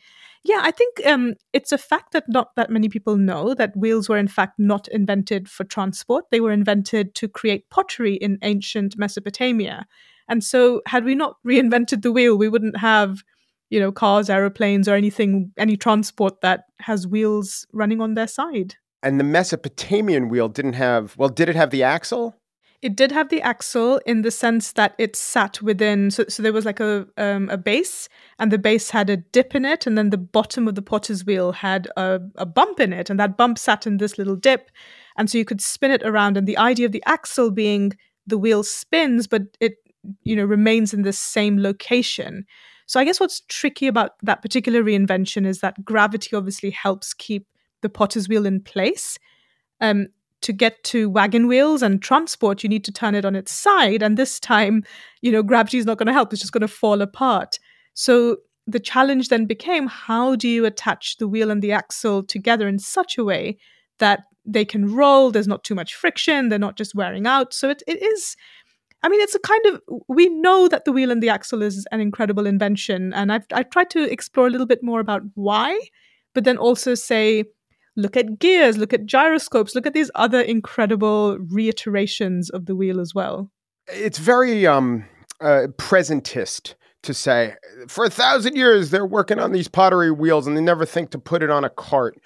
yeah, 0.44 0.60
I 0.62 0.72
think 0.72 1.06
um, 1.06 1.34
it's 1.52 1.70
a 1.70 1.78
fact 1.78 2.12
that 2.12 2.24
not 2.28 2.56
that 2.56 2.70
many 2.70 2.88
people 2.88 3.16
know 3.16 3.54
that 3.54 3.76
wheels 3.76 4.08
were 4.08 4.16
in 4.16 4.28
fact 4.28 4.58
not 4.58 4.88
invented 4.88 5.48
for 5.48 5.62
transport. 5.64 6.24
They 6.30 6.40
were 6.40 6.50
invented 6.50 7.14
to 7.16 7.28
create 7.28 7.70
pottery 7.70 8.14
in 8.14 8.38
ancient 8.42 8.98
Mesopotamia. 8.98 9.86
And 10.28 10.42
so, 10.42 10.82
had 10.86 11.04
we 11.04 11.14
not 11.14 11.36
reinvented 11.46 12.02
the 12.02 12.10
wheel, 12.10 12.36
we 12.36 12.48
wouldn't 12.48 12.76
have, 12.78 13.22
you 13.70 13.78
know, 13.78 13.92
cars, 13.92 14.28
aeroplanes, 14.28 14.88
or 14.88 14.94
anything, 14.94 15.52
any 15.56 15.76
transport 15.76 16.40
that 16.40 16.64
has 16.80 17.06
wheels 17.06 17.66
running 17.72 18.00
on 18.00 18.14
their 18.14 18.26
side. 18.28 18.76
And 19.02 19.20
the 19.20 19.24
Mesopotamian 19.24 20.28
wheel 20.28 20.48
didn't 20.48 20.74
have, 20.74 21.16
well, 21.16 21.28
did 21.28 21.48
it 21.48 21.56
have 21.56 21.70
the 21.70 21.82
axle? 21.82 22.36
It 22.82 22.96
did 22.96 23.12
have 23.12 23.28
the 23.28 23.40
axle 23.40 24.00
in 24.06 24.22
the 24.22 24.32
sense 24.32 24.72
that 24.72 24.96
it 24.98 25.14
sat 25.14 25.62
within. 25.62 26.10
So, 26.10 26.24
so 26.28 26.42
there 26.42 26.52
was 26.52 26.64
like 26.64 26.80
a 26.80 27.06
um, 27.16 27.48
a 27.48 27.56
base, 27.56 28.08
and 28.40 28.50
the 28.50 28.58
base 28.58 28.90
had 28.90 29.08
a 29.08 29.16
dip 29.16 29.54
in 29.54 29.64
it, 29.64 29.86
and 29.86 29.96
then 29.96 30.10
the 30.10 30.18
bottom 30.18 30.66
of 30.66 30.74
the 30.74 30.82
potter's 30.82 31.24
wheel 31.24 31.52
had 31.52 31.88
a, 31.96 32.20
a 32.34 32.44
bump 32.44 32.80
in 32.80 32.92
it, 32.92 33.08
and 33.08 33.20
that 33.20 33.36
bump 33.36 33.56
sat 33.56 33.86
in 33.86 33.98
this 33.98 34.18
little 34.18 34.34
dip, 34.34 34.68
and 35.16 35.30
so 35.30 35.38
you 35.38 35.44
could 35.44 35.60
spin 35.60 35.92
it 35.92 36.02
around. 36.02 36.36
And 36.36 36.46
the 36.46 36.58
idea 36.58 36.86
of 36.86 36.92
the 36.92 37.04
axle 37.06 37.52
being 37.52 37.92
the 38.26 38.38
wheel 38.38 38.64
spins, 38.64 39.28
but 39.28 39.42
it 39.60 39.76
you 40.24 40.34
know 40.34 40.44
remains 40.44 40.92
in 40.92 41.02
the 41.02 41.12
same 41.12 41.62
location. 41.62 42.44
So 42.86 42.98
I 42.98 43.04
guess 43.04 43.20
what's 43.20 43.42
tricky 43.48 43.86
about 43.86 44.12
that 44.22 44.42
particular 44.42 44.82
reinvention 44.82 45.46
is 45.46 45.60
that 45.60 45.84
gravity 45.84 46.34
obviously 46.34 46.70
helps 46.70 47.14
keep 47.14 47.46
the 47.80 47.88
potter's 47.88 48.28
wheel 48.28 48.44
in 48.44 48.60
place. 48.60 49.18
Um, 49.80 50.08
to 50.42 50.52
get 50.52 50.82
to 50.84 51.08
wagon 51.08 51.46
wheels 51.46 51.82
and 51.82 52.02
transport, 52.02 52.62
you 52.62 52.68
need 52.68 52.84
to 52.84 52.92
turn 52.92 53.14
it 53.14 53.24
on 53.24 53.34
its 53.34 53.52
side. 53.52 54.02
And 54.02 54.16
this 54.16 54.40
time, 54.40 54.84
you 55.20 55.32
know, 55.32 55.42
gravity 55.42 55.78
is 55.78 55.86
not 55.86 55.98
going 55.98 56.06
to 56.06 56.12
help. 56.12 56.32
It's 56.32 56.42
just 56.42 56.52
going 56.52 56.62
to 56.62 56.68
fall 56.68 57.00
apart. 57.02 57.58
So 57.94 58.38
the 58.66 58.80
challenge 58.80 59.28
then 59.28 59.46
became 59.46 59.86
how 59.86 60.36
do 60.36 60.48
you 60.48 60.64
attach 60.64 61.16
the 61.16 61.28
wheel 61.28 61.50
and 61.50 61.62
the 61.62 61.72
axle 61.72 62.22
together 62.22 62.68
in 62.68 62.78
such 62.78 63.18
a 63.18 63.24
way 63.24 63.58
that 63.98 64.24
they 64.44 64.64
can 64.64 64.92
roll, 64.92 65.30
there's 65.30 65.48
not 65.48 65.64
too 65.64 65.74
much 65.74 65.94
friction, 65.94 66.48
they're 66.48 66.58
not 66.58 66.76
just 66.76 66.94
wearing 66.94 67.26
out. 67.26 67.52
So 67.52 67.70
it, 67.70 67.82
it 67.86 68.02
is, 68.02 68.36
I 69.02 69.08
mean, 69.08 69.20
it's 69.20 69.34
a 69.34 69.40
kind 69.40 69.66
of, 69.66 69.80
we 70.08 70.28
know 70.28 70.68
that 70.68 70.84
the 70.84 70.92
wheel 70.92 71.10
and 71.10 71.22
the 71.22 71.28
axle 71.28 71.62
is 71.62 71.86
an 71.92 72.00
incredible 72.00 72.46
invention. 72.46 73.12
And 73.12 73.32
I've, 73.32 73.46
I've 73.52 73.70
tried 73.70 73.90
to 73.90 74.10
explore 74.10 74.46
a 74.46 74.50
little 74.50 74.66
bit 74.66 74.82
more 74.82 75.00
about 75.00 75.22
why, 75.34 75.78
but 76.34 76.44
then 76.44 76.56
also 76.56 76.94
say, 76.94 77.44
look 77.96 78.16
at 78.16 78.38
gears, 78.38 78.76
look 78.76 78.92
at 78.92 79.06
gyroscopes, 79.06 79.74
look 79.74 79.86
at 79.86 79.94
these 79.94 80.10
other 80.14 80.40
incredible 80.40 81.38
reiterations 81.38 82.50
of 82.50 82.66
the 82.66 82.76
wheel 82.76 83.00
as 83.00 83.14
well. 83.14 83.50
It's 83.88 84.18
very 84.18 84.66
um, 84.66 85.04
uh, 85.40 85.68
presentist 85.76 86.74
to 87.02 87.12
say, 87.12 87.54
for 87.88 88.04
a 88.04 88.10
thousand 88.10 88.56
years, 88.56 88.90
they're 88.90 89.06
working 89.06 89.38
on 89.38 89.52
these 89.52 89.68
pottery 89.68 90.10
wheels 90.10 90.46
and 90.46 90.56
they 90.56 90.60
never 90.60 90.86
think 90.86 91.10
to 91.10 91.18
put 91.18 91.42
it 91.42 91.50
on 91.50 91.64
a 91.64 91.70
cart. 91.70 92.18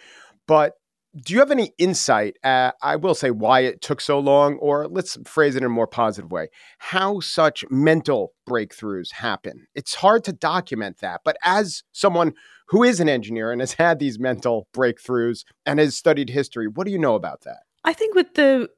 But 0.46 0.74
do 1.16 1.32
you 1.32 1.40
have 1.40 1.50
any 1.50 1.72
insight? 1.78 2.36
Uh, 2.44 2.72
I 2.82 2.96
will 2.96 3.14
say 3.14 3.30
why 3.30 3.60
it 3.60 3.80
took 3.80 4.00
so 4.00 4.18
long, 4.18 4.56
or 4.56 4.86
let's 4.86 5.16
phrase 5.24 5.56
it 5.56 5.62
in 5.62 5.64
a 5.64 5.70
more 5.70 5.86
positive 5.86 6.30
way 6.30 6.48
how 6.78 7.20
such 7.20 7.64
mental 7.70 8.32
breakthroughs 8.48 9.12
happen. 9.12 9.66
It's 9.74 9.94
hard 9.94 10.24
to 10.24 10.32
document 10.32 10.98
that, 10.98 11.22
but 11.24 11.36
as 11.42 11.82
someone 11.92 12.34
who 12.68 12.82
is 12.82 13.00
an 13.00 13.08
engineer 13.08 13.50
and 13.50 13.60
has 13.60 13.72
had 13.78 13.98
these 13.98 14.18
mental 14.18 14.68
breakthroughs 14.74 15.44
and 15.64 15.78
has 15.78 15.96
studied 15.96 16.30
history, 16.30 16.68
what 16.68 16.86
do 16.86 16.92
you 16.92 16.98
know 16.98 17.14
about 17.14 17.42
that? 17.42 17.60
I 17.84 17.92
think 17.92 18.14
with 18.14 18.34
the 18.34 18.68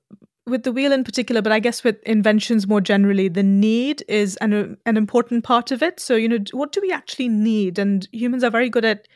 with 0.46 0.62
the 0.62 0.72
wheel 0.72 0.92
in 0.92 1.04
particular, 1.04 1.42
but 1.42 1.52
I 1.52 1.60
guess 1.60 1.84
with 1.84 2.02
inventions 2.04 2.66
more 2.66 2.80
generally, 2.80 3.28
the 3.28 3.42
need 3.42 4.02
is 4.08 4.36
an 4.36 4.76
an 4.86 4.96
important 4.96 5.44
part 5.44 5.70
of 5.70 5.82
it. 5.82 6.00
So 6.00 6.14
you 6.14 6.28
know, 6.28 6.38
what 6.52 6.72
do 6.72 6.80
we 6.80 6.92
actually 6.92 7.28
need? 7.28 7.78
And 7.78 8.08
humans 8.12 8.44
are 8.44 8.50
very 8.50 8.70
good 8.70 8.84
at 8.84 9.08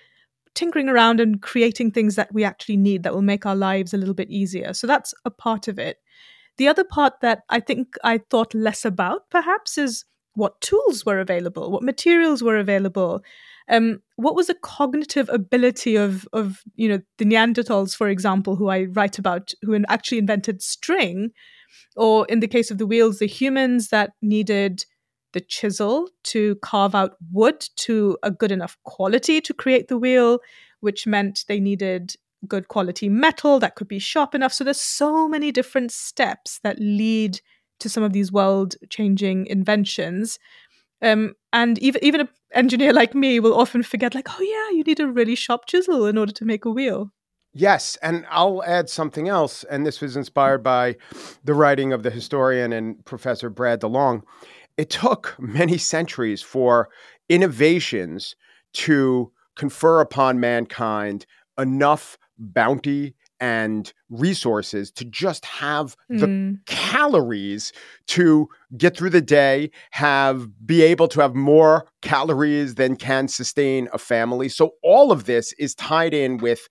tinkering 0.54 0.88
around 0.88 1.21
and 1.21 1.40
creating 1.42 1.90
things 1.90 2.16
that 2.16 2.32
we 2.32 2.44
actually 2.44 2.76
need 2.76 3.02
that 3.02 3.14
will 3.14 3.23
make 3.23 3.47
our 3.47 3.56
lives 3.56 3.94
a 3.94 3.97
little 3.97 4.14
bit 4.14 4.30
easier. 4.30 4.73
So 4.75 4.87
that's 4.87 5.14
a 5.25 5.30
part 5.30 5.68
of 5.68 5.78
it. 5.78 5.99
The 6.59 6.68
other 6.68 6.85
part 6.85 7.14
that 7.23 7.42
I 7.49 7.61
think 7.61 7.94
I 8.04 8.18
thought 8.18 8.54
less 8.54 8.85
about, 8.85 9.30
perhaps, 9.30 9.78
is 9.78 10.04
what 10.35 10.61
tools 10.61 11.04
were 11.04 11.21
available, 11.21 11.71
what 11.71 11.82
materials 11.82 12.42
were 12.42 12.59
available, 12.59 13.23
um, 13.68 14.00
what 14.16 14.35
was 14.35 14.49
the 14.49 14.54
cognitive 14.54 15.28
ability 15.28 15.97
of 15.97 16.26
of 16.32 16.62
you 16.75 16.88
know 16.88 17.00
the 17.18 17.25
Neanderthals, 17.25 17.97
for 17.97 18.09
example, 18.09 18.56
who 18.56 18.68
I 18.68 18.85
write 18.85 19.18
about, 19.18 19.52
who 19.62 19.80
actually 19.88 20.18
invented 20.18 20.62
string, 20.62 21.30
or 21.97 22.26
in 22.28 22.40
the 22.40 22.49
case 22.49 22.71
of 22.71 22.78
the 22.78 22.87
wheels, 22.87 23.18
the 23.18 23.26
humans 23.26 23.88
that 23.88 24.12
needed 24.21 24.85
the 25.33 25.41
chisel 25.41 26.09
to 26.25 26.57
carve 26.57 26.95
out 26.95 27.17
wood 27.33 27.61
to 27.77 28.19
a 28.23 28.31
good 28.31 28.53
enough 28.53 28.77
quality 28.85 29.41
to 29.41 29.55
create 29.55 29.89
the 29.89 29.99
wheel, 29.99 30.41
which 30.81 31.07
meant 31.07 31.45
they 31.49 31.61
needed 31.61 32.15
good 32.49 32.69
quality 32.69 33.09
metal 33.09 33.61
that 33.61 33.77
could 33.77 33.89
be 33.89 33.99
sharp 33.99 34.35
enough. 34.35 34.53
So 34.53 34.65
there's 34.65 34.81
so 34.81 35.29
many 35.29 35.53
different 35.53 35.93
steps 35.93 36.59
that 36.65 36.79
lead 36.79 37.41
to 37.81 37.89
some 37.89 38.03
of 38.03 38.12
these 38.12 38.33
world 38.33 38.75
changing 38.91 39.47
inventions. 39.47 40.39
Um, 41.01 41.35
and 41.53 41.79
even 41.79 42.03
even 42.05 42.21
an 42.23 42.29
engineer 42.53 42.93
like 42.93 43.15
me 43.15 43.41
will 43.41 43.59
often 43.59 43.83
forget, 43.83 44.15
like, 44.15 44.29
oh 44.29 44.43
yeah, 44.43 44.77
you 44.77 44.85
need 44.85 45.01
a 45.01 45.09
really 45.09 45.35
sharp 45.35 45.67
chisel 45.67 46.07
in 46.07 46.17
order 46.17 46.33
to 46.33 46.45
make 46.45 46.65
a 46.65 46.71
wheel. 46.71 47.11
Yes, 47.55 47.99
and 48.03 48.25
I'll 48.31 48.62
add 48.65 48.89
something 48.89 49.29
else, 49.29 49.62
and 49.65 49.85
this 49.85 50.01
was 50.01 50.17
inspired 50.17 50.62
by 50.62 50.97
the 51.45 51.53
writing 51.53 51.93
of 51.93 52.03
the 52.03 52.11
historian 52.11 52.73
and 52.73 53.05
Professor 53.05 53.51
Brad 53.51 53.83
DeLong. 53.83 54.23
It 54.83 54.91
took 54.91 55.37
many 55.39 55.79
centuries 55.79 56.43
for 56.43 56.89
innovations 57.29 58.35
to 58.73 59.31
confer 59.55 60.01
upon 60.01 60.41
mankind 60.41 61.25
enough 61.57 62.19
bounty 62.37 63.15
and 63.39 63.93
resources 64.11 64.91
to 64.93 65.05
just 65.05 65.45
have 65.45 65.95
the 66.09 66.27
Mm. 66.27 66.59
calories 66.67 67.73
to 68.09 68.49
get 68.77 68.97
through 68.97 69.11
the 69.11 69.21
day, 69.21 69.71
have 69.93 70.49
be 70.67 70.83
able 70.83 71.07
to 71.09 71.21
have 71.21 71.35
more 71.37 71.87
calories 72.01 72.75
than 72.75 72.97
can 72.97 73.29
sustain 73.29 73.89
a 73.93 73.99
family. 73.99 74.49
So 74.49 74.73
all 74.83 75.12
of 75.12 75.27
this 75.27 75.53
is 75.61 75.77
tied 75.77 76.12
in 76.12 76.39
with 76.39 76.69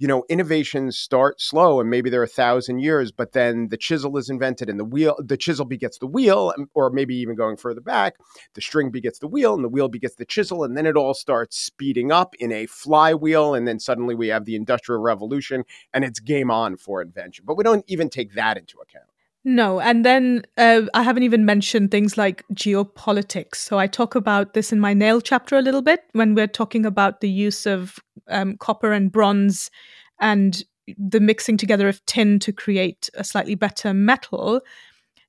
you 0.00 0.08
know, 0.08 0.24
innovations 0.30 0.98
start 0.98 1.42
slow 1.42 1.78
and 1.78 1.90
maybe 1.90 2.08
they're 2.08 2.22
a 2.22 2.26
thousand 2.26 2.78
years, 2.78 3.12
but 3.12 3.32
then 3.32 3.68
the 3.68 3.76
chisel 3.76 4.16
is 4.16 4.30
invented 4.30 4.70
and 4.70 4.80
the 4.80 4.84
wheel, 4.84 5.14
the 5.18 5.36
chisel 5.36 5.66
begets 5.66 5.98
the 5.98 6.06
wheel, 6.06 6.54
um, 6.56 6.70
or 6.72 6.88
maybe 6.88 7.14
even 7.14 7.36
going 7.36 7.58
further 7.58 7.82
back, 7.82 8.14
the 8.54 8.62
string 8.62 8.90
begets 8.90 9.18
the 9.18 9.28
wheel 9.28 9.52
and 9.54 9.62
the 9.62 9.68
wheel 9.68 9.88
begets 9.88 10.14
the 10.14 10.24
chisel. 10.24 10.64
And 10.64 10.74
then 10.74 10.86
it 10.86 10.96
all 10.96 11.12
starts 11.12 11.58
speeding 11.58 12.10
up 12.10 12.34
in 12.36 12.50
a 12.50 12.64
flywheel. 12.64 13.54
And 13.54 13.68
then 13.68 13.78
suddenly 13.78 14.14
we 14.14 14.28
have 14.28 14.46
the 14.46 14.56
industrial 14.56 15.02
revolution 15.02 15.64
and 15.92 16.02
it's 16.02 16.18
game 16.18 16.50
on 16.50 16.78
for 16.78 17.02
invention. 17.02 17.44
But 17.46 17.58
we 17.58 17.64
don't 17.64 17.84
even 17.86 18.08
take 18.08 18.32
that 18.32 18.56
into 18.56 18.78
account. 18.78 19.09
No, 19.44 19.80
and 19.80 20.04
then 20.04 20.42
uh, 20.58 20.82
I 20.92 21.02
haven't 21.02 21.22
even 21.22 21.46
mentioned 21.46 21.90
things 21.90 22.18
like 22.18 22.44
geopolitics. 22.54 23.56
So 23.56 23.78
I 23.78 23.86
talk 23.86 24.14
about 24.14 24.52
this 24.52 24.70
in 24.70 24.80
my 24.80 24.92
nail 24.92 25.20
chapter 25.22 25.56
a 25.56 25.62
little 25.62 25.80
bit 25.80 26.04
when 26.12 26.34
we're 26.34 26.46
talking 26.46 26.84
about 26.84 27.20
the 27.20 27.30
use 27.30 27.64
of 27.64 27.98
um, 28.28 28.58
copper 28.58 28.92
and 28.92 29.10
bronze 29.10 29.70
and 30.20 30.62
the 30.98 31.20
mixing 31.20 31.56
together 31.56 31.88
of 31.88 32.04
tin 32.04 32.38
to 32.40 32.52
create 32.52 33.08
a 33.14 33.24
slightly 33.24 33.54
better 33.54 33.94
metal. 33.94 34.60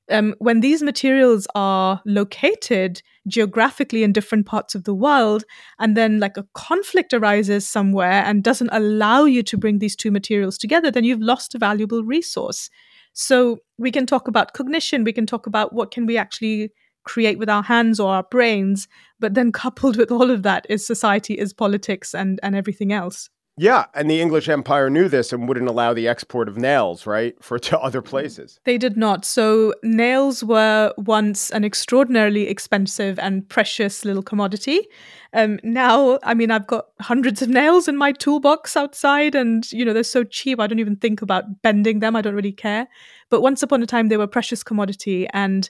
Um, 0.09 0.35
when 0.39 0.59
these 0.59 0.83
materials 0.83 1.47
are 1.55 2.01
located 2.05 3.01
geographically 3.29 4.03
in 4.03 4.11
different 4.11 4.45
parts 4.45 4.75
of 4.75 4.83
the 4.83 4.93
world, 4.93 5.45
and 5.79 5.95
then 5.95 6.19
like 6.19 6.35
a 6.35 6.45
conflict 6.53 7.13
arises 7.13 7.65
somewhere 7.65 8.23
and 8.25 8.43
doesn't 8.43 8.71
allow 8.73 9.23
you 9.23 9.41
to 9.43 9.57
bring 9.57 9.79
these 9.79 9.95
two 9.95 10.11
materials 10.11 10.57
together, 10.57 10.91
then 10.91 11.05
you've 11.05 11.21
lost 11.21 11.55
a 11.55 11.59
valuable 11.59 12.03
resource. 12.03 12.69
So 13.13 13.59
we 13.77 13.91
can 13.91 14.05
talk 14.05 14.27
about 14.27 14.53
cognition, 14.53 15.03
we 15.03 15.13
can 15.13 15.25
talk 15.25 15.47
about 15.47 15.73
what 15.73 15.91
can 15.91 16.05
we 16.05 16.17
actually 16.17 16.71
create 17.03 17.39
with 17.39 17.49
our 17.49 17.63
hands 17.63 17.99
or 17.99 18.13
our 18.13 18.23
brains, 18.23 18.87
but 19.19 19.33
then 19.33 19.51
coupled 19.51 19.97
with 19.97 20.11
all 20.11 20.29
of 20.31 20.43
that 20.43 20.65
is 20.69 20.85
society, 20.85 21.33
is 21.33 21.53
politics 21.53 22.13
and 22.13 22.39
and 22.43 22.55
everything 22.55 22.93
else. 22.93 23.29
Yeah, 23.57 23.85
and 23.93 24.09
the 24.09 24.21
English 24.21 24.47
Empire 24.47 24.89
knew 24.89 25.09
this 25.09 25.33
and 25.33 25.47
wouldn't 25.47 25.67
allow 25.67 25.93
the 25.93 26.07
export 26.07 26.47
of 26.47 26.57
nails, 26.57 27.05
right, 27.05 27.35
for 27.43 27.59
to 27.59 27.79
other 27.79 28.01
places. 28.01 28.59
They 28.63 28.77
did 28.77 28.95
not. 28.95 29.25
So 29.25 29.73
nails 29.83 30.43
were 30.43 30.93
once 30.97 31.51
an 31.51 31.65
extraordinarily 31.65 32.47
expensive 32.47 33.19
and 33.19 33.47
precious 33.49 34.05
little 34.05 34.23
commodity. 34.23 34.87
Um, 35.33 35.59
now, 35.63 36.17
I 36.23 36.33
mean, 36.33 36.49
I've 36.49 36.67
got 36.67 36.87
hundreds 37.01 37.41
of 37.41 37.49
nails 37.49 37.87
in 37.87 37.97
my 37.97 38.13
toolbox 38.13 38.75
outside, 38.77 39.35
and 39.35 39.69
you 39.71 39.83
know 39.83 39.93
they're 39.93 40.03
so 40.03 40.23
cheap. 40.23 40.59
I 40.59 40.67
don't 40.67 40.79
even 40.79 40.95
think 40.95 41.21
about 41.21 41.61
bending 41.61 41.99
them. 41.99 42.15
I 42.15 42.21
don't 42.21 42.35
really 42.35 42.51
care. 42.51 42.87
But 43.29 43.41
once 43.41 43.63
upon 43.63 43.83
a 43.83 43.85
time, 43.85 44.07
they 44.07 44.17
were 44.17 44.25
a 44.25 44.29
precious 44.29 44.63
commodity, 44.63 45.27
and 45.33 45.69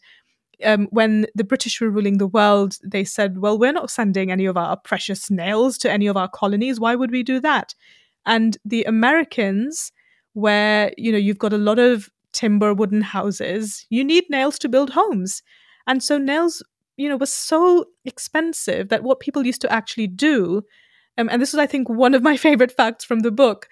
um, 0.63 0.87
when 0.91 1.27
the 1.35 1.43
British 1.43 1.79
were 1.79 1.89
ruling 1.89 2.17
the 2.17 2.27
world, 2.27 2.77
they 2.83 3.03
said, 3.03 3.39
well, 3.39 3.57
we're 3.57 3.71
not 3.71 3.91
sending 3.91 4.31
any 4.31 4.45
of 4.45 4.57
our 4.57 4.77
precious 4.77 5.29
nails 5.29 5.77
to 5.79 5.91
any 5.91 6.07
of 6.07 6.17
our 6.17 6.29
colonies. 6.29 6.79
Why 6.79 6.95
would 6.95 7.11
we 7.11 7.23
do 7.23 7.39
that? 7.41 7.73
And 8.25 8.57
the 8.63 8.83
Americans, 8.83 9.91
where, 10.33 10.91
you 10.97 11.11
know, 11.11 11.17
you've 11.17 11.39
got 11.39 11.53
a 11.53 11.57
lot 11.57 11.79
of 11.79 12.09
timber 12.31 12.73
wooden 12.73 13.01
houses, 13.01 13.85
you 13.89 14.03
need 14.03 14.25
nails 14.29 14.57
to 14.59 14.69
build 14.69 14.91
homes. 14.91 15.43
And 15.87 16.03
so 16.03 16.17
nails, 16.17 16.63
you 16.97 17.09
know, 17.09 17.17
was 17.17 17.33
so 17.33 17.85
expensive 18.05 18.89
that 18.89 19.03
what 19.03 19.19
people 19.19 19.45
used 19.45 19.61
to 19.61 19.71
actually 19.71 20.07
do, 20.07 20.61
um, 21.17 21.29
and 21.29 21.41
this 21.41 21.53
is, 21.53 21.59
I 21.59 21.67
think, 21.67 21.89
one 21.89 22.13
of 22.13 22.23
my 22.23 22.37
favorite 22.47 22.71
facts 22.71 23.03
from 23.03 23.19
the 23.19 23.31
book, 23.31 23.67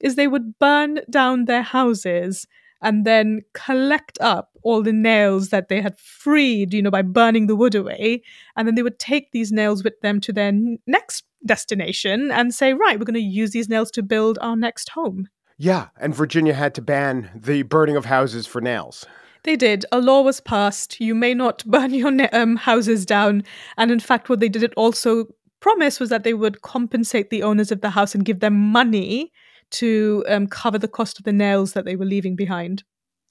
is 0.00 0.16
they 0.16 0.28
would 0.28 0.58
burn 0.58 1.00
down 1.10 1.46
their 1.46 1.62
houses 1.62 2.46
and 2.84 3.04
then 3.04 3.40
collect 3.54 4.18
up 4.20 4.50
all 4.62 4.82
the 4.82 4.92
nails 4.92 5.48
that 5.48 5.68
they 5.68 5.80
had 5.80 5.98
freed, 5.98 6.72
you 6.72 6.82
know, 6.82 6.90
by 6.90 7.02
burning 7.02 7.46
the 7.46 7.56
wood 7.56 7.74
away. 7.74 8.22
And 8.56 8.68
then 8.68 8.74
they 8.76 8.82
would 8.82 8.98
take 8.98 9.32
these 9.32 9.50
nails 9.50 9.82
with 9.82 10.00
them 10.02 10.20
to 10.20 10.32
their 10.32 10.52
next 10.86 11.24
destination 11.44 12.30
and 12.30 12.54
say, 12.54 12.74
right, 12.74 12.98
we're 12.98 13.06
going 13.06 13.14
to 13.14 13.20
use 13.20 13.50
these 13.50 13.68
nails 13.68 13.90
to 13.92 14.02
build 14.02 14.38
our 14.40 14.54
next 14.54 14.90
home. 14.90 15.28
Yeah, 15.56 15.88
and 15.98 16.14
Virginia 16.14 16.52
had 16.52 16.74
to 16.74 16.82
ban 16.82 17.30
the 17.34 17.62
burning 17.62 17.96
of 17.96 18.04
houses 18.04 18.46
for 18.46 18.60
nails. 18.60 19.06
They 19.44 19.56
did. 19.56 19.86
A 19.90 20.00
law 20.00 20.20
was 20.22 20.40
passed. 20.40 21.00
You 21.00 21.14
may 21.14 21.32
not 21.32 21.64
burn 21.66 21.94
your 21.94 22.12
um, 22.32 22.56
houses 22.56 23.06
down. 23.06 23.44
And 23.78 23.90
in 23.90 24.00
fact, 24.00 24.28
what 24.28 24.40
they 24.40 24.48
did 24.50 24.62
it 24.62 24.74
also 24.76 25.26
promise 25.60 25.98
was 25.98 26.10
that 26.10 26.24
they 26.24 26.34
would 26.34 26.60
compensate 26.60 27.30
the 27.30 27.42
owners 27.42 27.72
of 27.72 27.80
the 27.80 27.90
house 27.90 28.14
and 28.14 28.26
give 28.26 28.40
them 28.40 28.54
money 28.54 29.32
to 29.74 30.24
um, 30.28 30.46
cover 30.46 30.78
the 30.78 30.88
cost 30.88 31.18
of 31.18 31.24
the 31.24 31.32
nails 31.32 31.72
that 31.72 31.84
they 31.84 31.96
were 31.96 32.04
leaving 32.04 32.36
behind. 32.36 32.84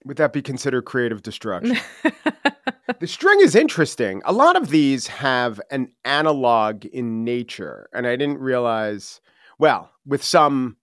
Would 0.06 0.18
that 0.18 0.34
be 0.34 0.42
considered 0.42 0.86
creative 0.86 1.22
destruction? 1.22 1.78
the 3.00 3.08
string 3.08 3.40
is 3.42 3.56
interesting. 3.56 4.22
A 4.26 4.34
lot 4.34 4.56
of 4.56 4.70
these 4.70 5.08
have 5.08 5.62
an 5.72 5.90
analog 6.04 6.86
in 6.86 7.24
nature, 7.24 7.88
and 7.94 8.06
I 8.06 8.16
didn't 8.16 8.40
realize. 8.40 9.22
Well, 9.60 9.92
with 10.06 10.24
some, 10.24 10.78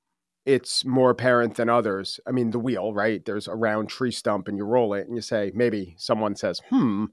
it's 0.46 0.85
more 0.85 1.11
apparent 1.11 1.57
than 1.57 1.68
others. 1.68 2.18
I 2.27 2.31
mean, 2.31 2.51
the 2.51 2.59
wheel, 2.59 2.94
right? 2.94 3.23
There's 3.25 3.49
a 3.49 3.55
round 3.55 3.90
tree 3.90 4.12
stump, 4.12 4.49
and 4.49 4.57
you 4.57 4.64
roll 4.64 4.94
it, 4.94 5.07
and 5.07 5.14
you 5.14 5.23
say, 5.23 5.53
maybe 5.55 5.94
someone 5.99 6.35
says, 6.35 6.62
hmm, 6.70 7.07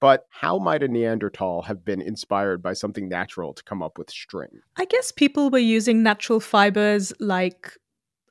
but 0.00 0.26
how 0.30 0.58
might 0.58 0.82
a 0.82 0.88
Neanderthal 0.88 1.62
have 1.62 1.84
been 1.84 2.00
inspired 2.00 2.62
by 2.62 2.72
something 2.72 3.08
natural 3.08 3.52
to 3.52 3.62
come 3.62 3.82
up 3.82 3.98
with 3.98 4.08
string? 4.10 4.48
I 4.76 4.86
guess 4.86 5.12
people 5.12 5.50
were 5.50 5.58
using 5.58 6.02
natural 6.02 6.40
fibers 6.40 7.12
like 7.20 7.76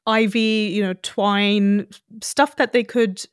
ivy, 0.10 0.72
you 0.74 0.82
know, 0.82 0.96
twine, 1.02 1.88
stuff 2.22 2.56
that 2.56 2.74
they 2.74 2.84
could 2.84 3.26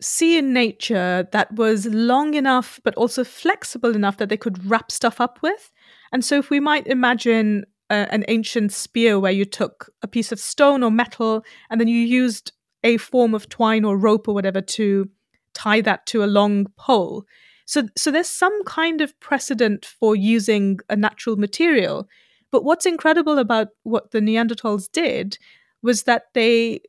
see 0.00 0.36
in 0.36 0.52
nature 0.52 1.28
that 1.32 1.52
was 1.54 1.86
long 1.86 2.34
enough 2.34 2.80
but 2.84 2.94
also 2.96 3.24
flexible 3.24 3.94
enough 3.94 4.16
that 4.18 4.28
they 4.28 4.36
could 4.36 4.66
wrap 4.68 4.90
stuff 4.90 5.20
up 5.20 5.38
with. 5.42 5.70
And 6.12 6.24
so, 6.24 6.38
if 6.38 6.50
we 6.50 6.60
might 6.60 6.86
imagine 6.86 7.64
uh, 7.90 8.06
an 8.10 8.24
ancient 8.28 8.72
spear 8.72 9.20
where 9.20 9.32
you 9.32 9.44
took 9.44 9.90
a 10.02 10.08
piece 10.08 10.32
of 10.32 10.40
stone 10.40 10.82
or 10.82 10.90
metal 10.90 11.44
and 11.70 11.80
then 11.80 11.88
you 11.88 12.00
used 12.00 12.52
a 12.82 12.96
form 12.98 13.34
of 13.34 13.48
twine 13.48 13.84
or 13.84 13.96
rope 13.96 14.28
or 14.28 14.34
whatever 14.34 14.60
to 14.60 15.08
tie 15.54 15.80
that 15.80 16.06
to 16.06 16.24
a 16.24 16.26
long 16.26 16.66
pole. 16.76 17.24
So, 17.66 17.88
so 17.96 18.10
there's 18.10 18.28
some 18.28 18.64
kind 18.64 19.00
of 19.00 19.18
precedent 19.20 19.86
for 19.86 20.14
using 20.14 20.80
a 20.90 20.96
natural 20.96 21.36
material. 21.36 22.08
But 22.50 22.64
what's 22.64 22.86
incredible 22.86 23.38
about 23.38 23.68
what 23.82 24.10
the 24.10 24.20
Neanderthals 24.20 24.90
did 24.92 25.38
was 25.84 26.04
that 26.04 26.24
they 26.32 26.80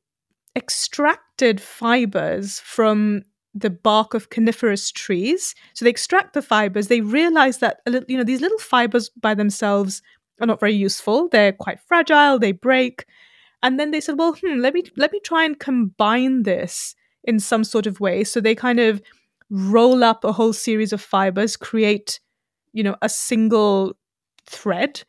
extracted 0.55 1.61
fibers 1.61 2.59
from 2.61 3.23
the 3.53 3.69
bark 3.69 4.13
of 4.13 4.29
coniferous 4.29 4.89
trees. 4.91 5.53
So 5.73 5.85
they 5.85 5.91
extract 5.91 6.33
the 6.33 6.41
fibers. 6.41 6.87
They 6.87 7.01
realize 7.01 7.59
that 7.59 7.81
you 8.07 8.17
know 8.17 8.23
these 8.23 8.41
little 8.41 8.57
fibers 8.57 9.09
by 9.09 9.35
themselves 9.35 10.01
are 10.41 10.47
not 10.47 10.59
very 10.59 10.73
useful. 10.73 11.29
They're 11.29 11.53
quite 11.53 11.79
fragile. 11.79 12.39
They 12.39 12.53
break. 12.53 13.05
And 13.61 13.79
then 13.79 13.91
they 13.91 14.01
said, 14.01 14.17
"Well, 14.17 14.33
hmm, 14.33 14.59
let 14.59 14.73
me 14.73 14.83
let 14.95 15.11
me 15.11 15.19
try 15.19 15.43
and 15.43 15.59
combine 15.59 16.43
this 16.43 16.95
in 17.25 17.39
some 17.39 17.63
sort 17.65 17.87
of 17.87 17.99
way." 17.99 18.23
So 18.23 18.39
they 18.39 18.55
kind 18.55 18.79
of 18.79 19.01
roll 19.49 20.03
up 20.03 20.23
a 20.23 20.31
whole 20.31 20.53
series 20.53 20.93
of 20.93 21.01
fibers, 21.01 21.57
create 21.57 22.19
you 22.73 22.83
know 22.83 22.95
a 23.01 23.09
single 23.09 23.93
thread 24.45 25.03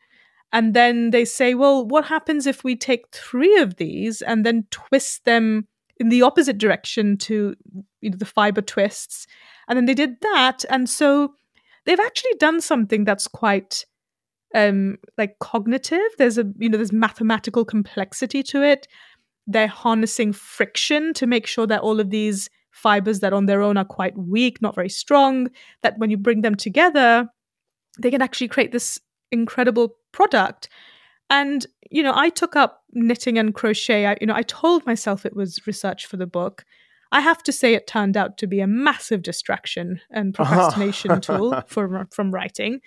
and 0.53 0.73
then 0.73 1.11
they 1.11 1.25
say, 1.25 1.53
well, 1.53 1.85
what 1.85 2.05
happens 2.05 2.47
if 2.47 2.63
we 2.63 2.75
take 2.75 3.05
three 3.11 3.57
of 3.57 3.75
these 3.75 4.21
and 4.21 4.45
then 4.45 4.65
twist 4.71 5.25
them 5.25 5.67
in 5.97 6.09
the 6.09 6.21
opposite 6.21 6.57
direction 6.57 7.17
to 7.17 7.55
you 8.01 8.09
know, 8.09 8.17
the 8.17 8.25
fiber 8.25 8.61
twists? 8.61 9.27
And 9.67 9.75
then 9.75 9.85
they 9.85 9.93
did 9.93 10.21
that. 10.21 10.63
And 10.69 10.89
so 10.89 11.33
they've 11.85 11.99
actually 11.99 12.35
done 12.39 12.61
something 12.61 13.03
that's 13.03 13.27
quite 13.27 13.85
um, 14.55 14.97
like 15.17 15.37
cognitive. 15.39 15.99
There's 16.17 16.37
a, 16.37 16.45
you 16.57 16.69
know, 16.69 16.77
there's 16.77 16.93
mathematical 16.93 17.65
complexity 17.65 18.41
to 18.43 18.63
it. 18.63 18.87
They're 19.47 19.67
harnessing 19.67 20.33
friction 20.33 21.13
to 21.15 21.27
make 21.27 21.47
sure 21.47 21.67
that 21.67 21.81
all 21.81 21.99
of 21.99 22.09
these 22.09 22.49
fibers 22.71 23.19
that 23.19 23.33
on 23.33 23.47
their 23.47 23.61
own 23.61 23.75
are 23.75 23.85
quite 23.85 24.17
weak, 24.17 24.61
not 24.61 24.75
very 24.75 24.89
strong, 24.89 25.49
that 25.81 25.97
when 25.97 26.09
you 26.09 26.17
bring 26.17 26.41
them 26.41 26.55
together, 26.55 27.27
they 27.99 28.11
can 28.11 28.21
actually 28.21 28.47
create 28.47 28.71
this 28.71 28.99
incredible 29.31 29.95
product. 30.11 30.69
And, 31.29 31.65
you 31.91 32.03
know, 32.03 32.13
I 32.15 32.29
took 32.29 32.55
up 32.55 32.83
knitting 32.93 33.37
and 33.37 33.53
crochet. 33.53 34.05
I, 34.05 34.17
you 34.21 34.27
know, 34.27 34.35
I 34.35 34.43
told 34.43 34.85
myself 34.85 35.25
it 35.25 35.35
was 35.35 35.65
research 35.67 36.05
for 36.05 36.17
the 36.17 36.27
book. 36.27 36.65
I 37.11 37.21
have 37.21 37.43
to 37.43 37.51
say 37.51 37.73
it 37.73 37.87
turned 37.87 38.17
out 38.17 38.37
to 38.39 38.47
be 38.47 38.59
a 38.59 38.67
massive 38.67 39.21
distraction 39.21 40.01
and 40.09 40.33
procrastination 40.33 41.21
tool 41.21 41.61
for 41.67 42.07
from 42.11 42.33
writing. 42.33 42.81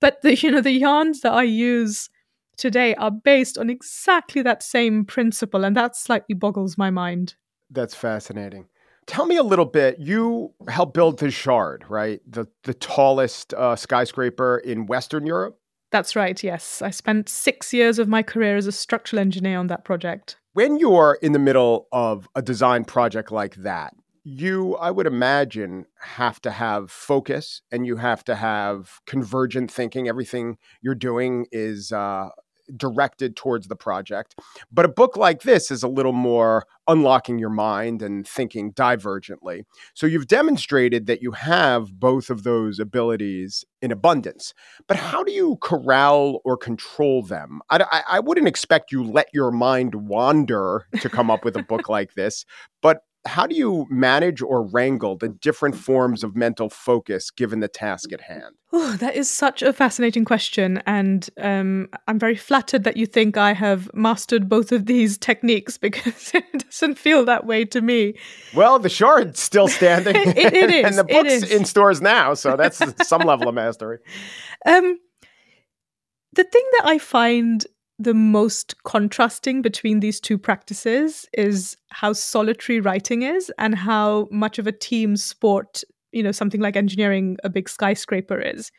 But 0.00 0.22
the 0.22 0.36
you 0.40 0.50
know 0.50 0.60
the 0.60 0.72
yarns 0.72 1.20
that 1.20 1.32
I 1.32 1.44
use 1.44 2.10
today 2.56 2.94
are 2.96 3.10
based 3.10 3.56
on 3.58 3.70
exactly 3.70 4.42
that 4.42 4.62
same 4.62 5.04
principle 5.04 5.64
and 5.64 5.76
that 5.76 5.96
slightly 5.96 6.34
boggles 6.34 6.76
my 6.76 6.90
mind. 6.90 7.34
That's 7.70 7.94
fascinating. 7.94 8.66
Tell 9.06 9.26
me 9.26 9.36
a 9.36 9.42
little 9.42 9.64
bit. 9.64 9.98
You 9.98 10.52
helped 10.68 10.94
build 10.94 11.18
the 11.18 11.30
Shard, 11.30 11.84
right? 11.88 12.20
The 12.26 12.46
the 12.64 12.74
tallest 12.74 13.54
uh, 13.54 13.76
skyscraper 13.76 14.58
in 14.58 14.86
Western 14.86 15.26
Europe. 15.26 15.58
That's 15.92 16.16
right, 16.16 16.42
yes. 16.42 16.80
I 16.82 16.90
spent 16.90 17.28
six 17.28 17.72
years 17.72 17.98
of 17.98 18.08
my 18.08 18.22
career 18.22 18.56
as 18.56 18.66
a 18.66 18.72
structural 18.72 19.20
engineer 19.20 19.58
on 19.58 19.66
that 19.68 19.84
project. 19.84 20.36
When 20.54 20.78
you're 20.78 21.18
in 21.22 21.32
the 21.32 21.38
middle 21.38 21.86
of 21.92 22.28
a 22.34 22.42
design 22.42 22.84
project 22.84 23.30
like 23.30 23.56
that, 23.56 23.94
you, 24.24 24.76
I 24.76 24.90
would 24.90 25.06
imagine, 25.06 25.86
have 26.00 26.40
to 26.42 26.50
have 26.50 26.90
focus 26.90 27.60
and 27.70 27.86
you 27.86 27.96
have 27.96 28.24
to 28.24 28.36
have 28.36 29.00
convergent 29.06 29.70
thinking. 29.70 30.08
Everything 30.08 30.56
you're 30.80 30.94
doing 30.94 31.46
is 31.52 31.92
uh, 31.92 32.28
directed 32.76 33.36
towards 33.36 33.68
the 33.68 33.76
project. 33.76 34.34
But 34.70 34.84
a 34.84 34.88
book 34.88 35.16
like 35.16 35.42
this 35.42 35.70
is 35.70 35.82
a 35.82 35.88
little 35.88 36.12
more 36.12 36.66
unlocking 36.88 37.38
your 37.38 37.50
mind 37.50 38.02
and 38.02 38.26
thinking 38.26 38.72
divergently. 38.72 39.64
So 39.94 40.06
you've 40.06 40.26
demonstrated 40.26 41.06
that 41.06 41.22
you 41.22 41.32
have 41.32 41.98
both 41.98 42.30
of 42.30 42.42
those 42.42 42.78
abilities 42.78 43.64
in 43.80 43.92
abundance. 43.92 44.52
But 44.88 44.96
how 44.96 45.22
do 45.22 45.32
you 45.32 45.58
corral 45.60 46.40
or 46.44 46.56
control 46.56 47.22
them? 47.22 47.60
I, 47.70 47.84
I, 47.90 48.02
I 48.16 48.20
wouldn't 48.20 48.48
expect 48.48 48.92
you 48.92 49.04
let 49.04 49.28
your 49.32 49.50
mind 49.50 49.94
wander 49.94 50.86
to 51.00 51.08
come 51.08 51.30
up 51.30 51.44
with 51.44 51.56
a 51.56 51.62
book 51.62 51.88
like 51.88 52.14
this, 52.14 52.44
but 52.80 53.02
how 53.24 53.46
do 53.46 53.54
you 53.54 53.86
manage 53.88 54.42
or 54.42 54.62
wrangle 54.62 55.16
the 55.16 55.28
different 55.28 55.76
forms 55.76 56.24
of 56.24 56.34
mental 56.34 56.68
focus 56.68 57.30
given 57.30 57.60
the 57.60 57.68
task 57.68 58.12
at 58.12 58.22
hand? 58.22 58.56
Oh, 58.72 58.96
that 58.96 59.14
is 59.14 59.30
such 59.30 59.62
a 59.62 59.72
fascinating 59.72 60.24
question. 60.24 60.82
And 60.86 61.28
um, 61.38 61.88
I'm 62.08 62.18
very 62.18 62.34
flattered 62.34 62.84
that 62.84 62.96
you 62.96 63.06
think 63.06 63.36
I 63.36 63.52
have 63.52 63.88
mastered 63.94 64.48
both 64.48 64.72
of 64.72 64.86
these 64.86 65.18
techniques 65.28 65.78
because 65.78 66.30
it 66.34 66.64
doesn't 66.64 66.98
feel 66.98 67.24
that 67.26 67.46
way 67.46 67.64
to 67.66 67.80
me. 67.80 68.14
Well, 68.54 68.78
the 68.78 68.88
shard's 68.88 69.40
still 69.40 69.68
standing. 69.68 70.16
it, 70.16 70.36
it 70.36 70.70
is. 70.70 70.84
and 70.84 70.98
the 70.98 71.04
book's 71.04 71.50
in 71.50 71.64
stores 71.64 72.00
now. 72.00 72.34
So 72.34 72.56
that's 72.56 72.80
some 73.06 73.22
level 73.22 73.48
of 73.48 73.54
mastery. 73.54 73.98
Um, 74.66 74.98
the 76.32 76.44
thing 76.44 76.64
that 76.78 76.86
I 76.86 76.98
find 76.98 77.64
the 78.02 78.14
most 78.14 78.82
contrasting 78.84 79.62
between 79.62 80.00
these 80.00 80.20
two 80.20 80.38
practices 80.38 81.26
is 81.32 81.76
how 81.90 82.12
solitary 82.12 82.80
writing 82.80 83.22
is 83.22 83.52
and 83.58 83.74
how 83.74 84.28
much 84.30 84.58
of 84.58 84.66
a 84.66 84.72
team 84.72 85.16
sport, 85.16 85.82
you 86.12 86.22
know, 86.22 86.32
something 86.32 86.60
like 86.60 86.76
engineering 86.76 87.36
a 87.44 87.48
big 87.48 87.68
skyscraper 87.68 88.40
is. 88.40 88.70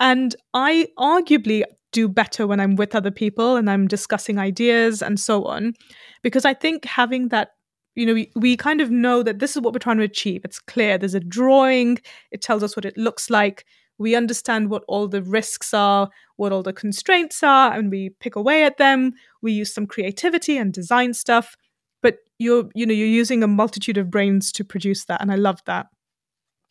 And 0.00 0.34
I 0.54 0.88
arguably 0.98 1.62
do 1.92 2.08
better 2.08 2.46
when 2.46 2.60
I'm 2.60 2.76
with 2.76 2.94
other 2.94 3.10
people 3.10 3.56
and 3.56 3.70
I'm 3.70 3.86
discussing 3.86 4.38
ideas 4.38 5.02
and 5.02 5.18
so 5.20 5.44
on, 5.44 5.74
because 6.22 6.44
I 6.44 6.54
think 6.54 6.84
having 6.84 7.28
that 7.28 7.50
you 7.96 8.06
know, 8.06 8.14
we, 8.14 8.32
we 8.34 8.56
kind 8.56 8.80
of 8.80 8.90
know 8.90 9.22
that 9.22 9.38
this 9.38 9.54
is 9.54 9.62
what 9.62 9.72
we're 9.72 9.78
trying 9.78 9.98
to 9.98 10.02
achieve. 10.02 10.44
It's 10.44 10.58
clear. 10.58 10.98
There's 10.98 11.14
a 11.14 11.20
drawing. 11.20 11.98
It 12.32 12.42
tells 12.42 12.64
us 12.64 12.74
what 12.74 12.84
it 12.84 12.98
looks 12.98 13.30
like 13.30 13.64
we 13.98 14.14
understand 14.14 14.70
what 14.70 14.84
all 14.88 15.08
the 15.08 15.22
risks 15.22 15.72
are, 15.72 16.08
what 16.36 16.52
all 16.52 16.62
the 16.62 16.72
constraints 16.72 17.42
are, 17.42 17.72
and 17.72 17.90
we 17.90 18.10
pick 18.20 18.36
away 18.36 18.64
at 18.64 18.76
them. 18.76 19.12
We 19.42 19.52
use 19.52 19.72
some 19.72 19.86
creativity 19.86 20.56
and 20.56 20.72
design 20.72 21.14
stuff, 21.14 21.56
but 22.02 22.18
you're 22.38 22.68
you 22.74 22.86
know 22.86 22.94
you're 22.94 23.06
using 23.06 23.42
a 23.42 23.48
multitude 23.48 23.98
of 23.98 24.10
brains 24.10 24.52
to 24.52 24.64
produce 24.64 25.04
that, 25.06 25.20
and 25.20 25.30
I 25.30 25.36
love 25.36 25.60
that. 25.66 25.86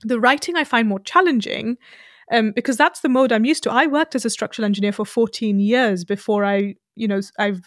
The 0.01 0.19
writing 0.19 0.55
I 0.55 0.63
find 0.63 0.87
more 0.87 0.99
challenging 0.99 1.77
um, 2.31 2.51
because 2.51 2.77
that's 2.77 3.01
the 3.01 3.09
mode 3.09 3.31
I'm 3.31 3.45
used 3.45 3.63
to. 3.63 3.71
I 3.71 3.87
worked 3.87 4.15
as 4.15 4.25
a 4.25 4.29
structural 4.29 4.65
engineer 4.65 4.91
for 4.91 5.05
14 5.05 5.59
years 5.59 6.03
before 6.03 6.45
I 6.45 6.75
you 6.95 7.07
know 7.07 7.21
I've 7.39 7.61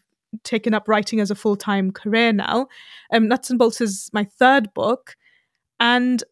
taken 0.44 0.74
up 0.74 0.88
writing 0.88 1.20
as 1.20 1.30
a 1.30 1.34
full 1.34 1.56
time 1.56 1.90
career 1.90 2.32
now. 2.32 2.66
Um, 3.12 3.28
Nuts 3.28 3.48
and 3.50 3.58
Bolts 3.58 3.80
is 3.80 4.10
my 4.12 4.24
third 4.24 4.72
book, 4.74 5.16
and 5.80 6.22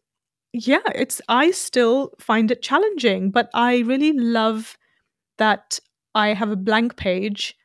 yeah, 0.55 0.79
it's 0.93 1.21
I 1.27 1.51
still 1.51 2.11
find 2.19 2.49
it 2.51 2.61
challenging, 2.61 3.29
but 3.31 3.49
I 3.53 3.79
really 3.79 4.13
love 4.13 4.77
that 5.37 5.79
I 6.13 6.29
have 6.29 6.49
a 6.49 6.55
blank 6.55 6.95
page. 6.95 7.55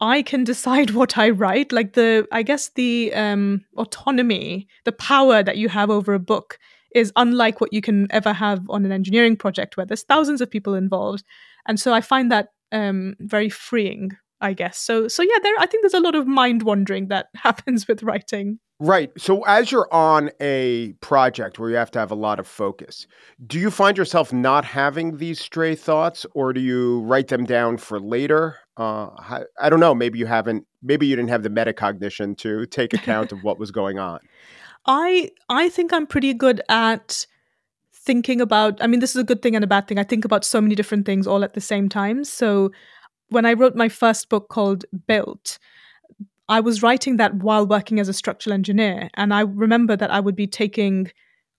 I 0.00 0.22
can 0.22 0.44
decide 0.52 0.90
what 0.90 1.18
I 1.18 1.30
write. 1.30 1.72
Like 1.72 1.94
the 1.94 2.26
I 2.30 2.42
guess 2.42 2.70
the 2.70 3.12
um 3.14 3.64
autonomy, 3.76 4.68
the 4.84 4.92
power 4.92 5.42
that 5.42 5.56
you 5.56 5.68
have 5.68 5.90
over 5.90 6.14
a 6.14 6.20
book 6.20 6.58
is 6.94 7.12
unlike 7.16 7.60
what 7.60 7.72
you 7.72 7.82
can 7.82 8.06
ever 8.10 8.32
have 8.32 8.60
on 8.70 8.84
an 8.84 8.92
engineering 8.92 9.36
project 9.36 9.76
where 9.76 9.86
there's 9.86 10.04
thousands 10.04 10.40
of 10.40 10.50
people 10.50 10.74
involved. 10.74 11.24
And 11.66 11.80
so 11.80 11.92
I 11.92 12.00
find 12.00 12.30
that 12.30 12.48
um 12.72 13.16
very 13.20 13.48
freeing, 13.50 14.16
I 14.40 14.52
guess. 14.52 14.78
So 14.78 15.08
so 15.08 15.22
yeah, 15.22 15.38
there 15.42 15.54
I 15.58 15.66
think 15.66 15.82
there's 15.82 15.94
a 15.94 16.00
lot 16.00 16.14
of 16.14 16.26
mind 16.26 16.62
wandering 16.62 17.08
that 17.08 17.28
happens 17.34 17.88
with 17.88 18.02
writing. 18.02 18.58
Right. 18.78 19.10
So 19.16 19.42
as 19.44 19.72
you're 19.72 19.92
on 19.92 20.30
a 20.38 20.92
project 21.00 21.58
where 21.58 21.70
you 21.70 21.76
have 21.76 21.90
to 21.92 21.98
have 21.98 22.10
a 22.10 22.16
lot 22.16 22.38
of 22.38 22.46
focus, 22.46 23.06
do 23.46 23.58
you 23.58 23.70
find 23.70 23.96
yourself 23.96 24.34
not 24.34 24.66
having 24.66 25.16
these 25.16 25.40
stray 25.40 25.74
thoughts 25.74 26.26
or 26.34 26.52
do 26.52 26.60
you 26.60 27.00
write 27.00 27.28
them 27.28 27.44
down 27.44 27.78
for 27.78 27.98
later? 27.98 28.56
Uh, 28.76 29.08
I 29.58 29.70
don't 29.70 29.80
know. 29.80 29.94
Maybe 29.94 30.18
you 30.18 30.26
haven't, 30.26 30.66
maybe 30.82 31.06
you 31.06 31.16
didn't 31.16 31.30
have 31.30 31.42
the 31.42 31.48
metacognition 31.48 32.36
to 32.38 32.66
take 32.66 32.92
account 32.92 33.32
of 33.32 33.42
what 33.42 33.58
was 33.58 33.70
going 33.70 33.98
on. 33.98 34.20
I 34.86 35.30
I 35.48 35.68
think 35.68 35.92
I'm 35.92 36.06
pretty 36.06 36.32
good 36.32 36.60
at 36.68 37.26
thinking 37.92 38.40
about 38.40 38.80
I 38.80 38.86
mean 38.86 39.00
this 39.00 39.16
is 39.16 39.20
a 39.20 39.24
good 39.24 39.42
thing 39.42 39.56
and 39.56 39.64
a 39.64 39.66
bad 39.66 39.88
thing. 39.88 39.98
I 39.98 40.04
think 40.04 40.24
about 40.24 40.44
so 40.44 40.60
many 40.60 40.74
different 40.74 41.06
things 41.06 41.26
all 41.26 41.42
at 41.42 41.54
the 41.54 41.60
same 41.60 41.88
time. 41.88 42.24
So 42.24 42.70
when 43.28 43.44
I 43.44 43.54
wrote 43.54 43.74
my 43.74 43.88
first 43.88 44.28
book 44.28 44.48
called 44.48 44.84
Built, 45.06 45.58
I 46.48 46.60
was 46.60 46.82
writing 46.82 47.16
that 47.16 47.34
while 47.34 47.66
working 47.66 47.98
as 47.98 48.08
a 48.08 48.12
structural 48.12 48.54
engineer. 48.54 49.10
And 49.14 49.34
I 49.34 49.40
remember 49.40 49.96
that 49.96 50.12
I 50.12 50.20
would 50.20 50.36
be 50.36 50.46
taking, 50.46 51.10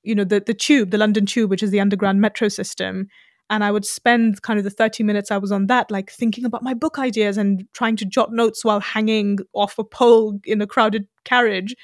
you 0.03 0.15
know, 0.15 0.23
the, 0.23 0.39
the 0.39 0.53
tube, 0.53 0.91
the 0.91 0.97
London 0.97 1.25
tube, 1.25 1.49
which 1.49 1.63
is 1.63 1.71
the 1.71 1.81
underground 1.81 2.21
metro 2.21 2.47
system. 2.47 3.07
And 3.49 3.63
I 3.63 3.71
would 3.71 3.85
spend 3.85 4.41
kind 4.41 4.57
of 4.59 4.63
the 4.63 4.71
30 4.71 5.03
minutes 5.03 5.31
I 5.31 5.37
was 5.37 5.51
on 5.51 5.67
that, 5.67 5.91
like 5.91 6.11
thinking 6.11 6.45
about 6.45 6.63
my 6.63 6.73
book 6.73 6.99
ideas 6.99 7.37
and 7.37 7.65
trying 7.73 7.95
to 7.97 8.05
jot 8.05 8.31
notes 8.31 8.63
while 8.63 8.79
hanging 8.79 9.39
off 9.53 9.77
a 9.77 9.83
pole 9.83 10.39
in 10.45 10.61
a 10.61 10.67
crowded 10.67 11.07
carriage. 11.23 11.75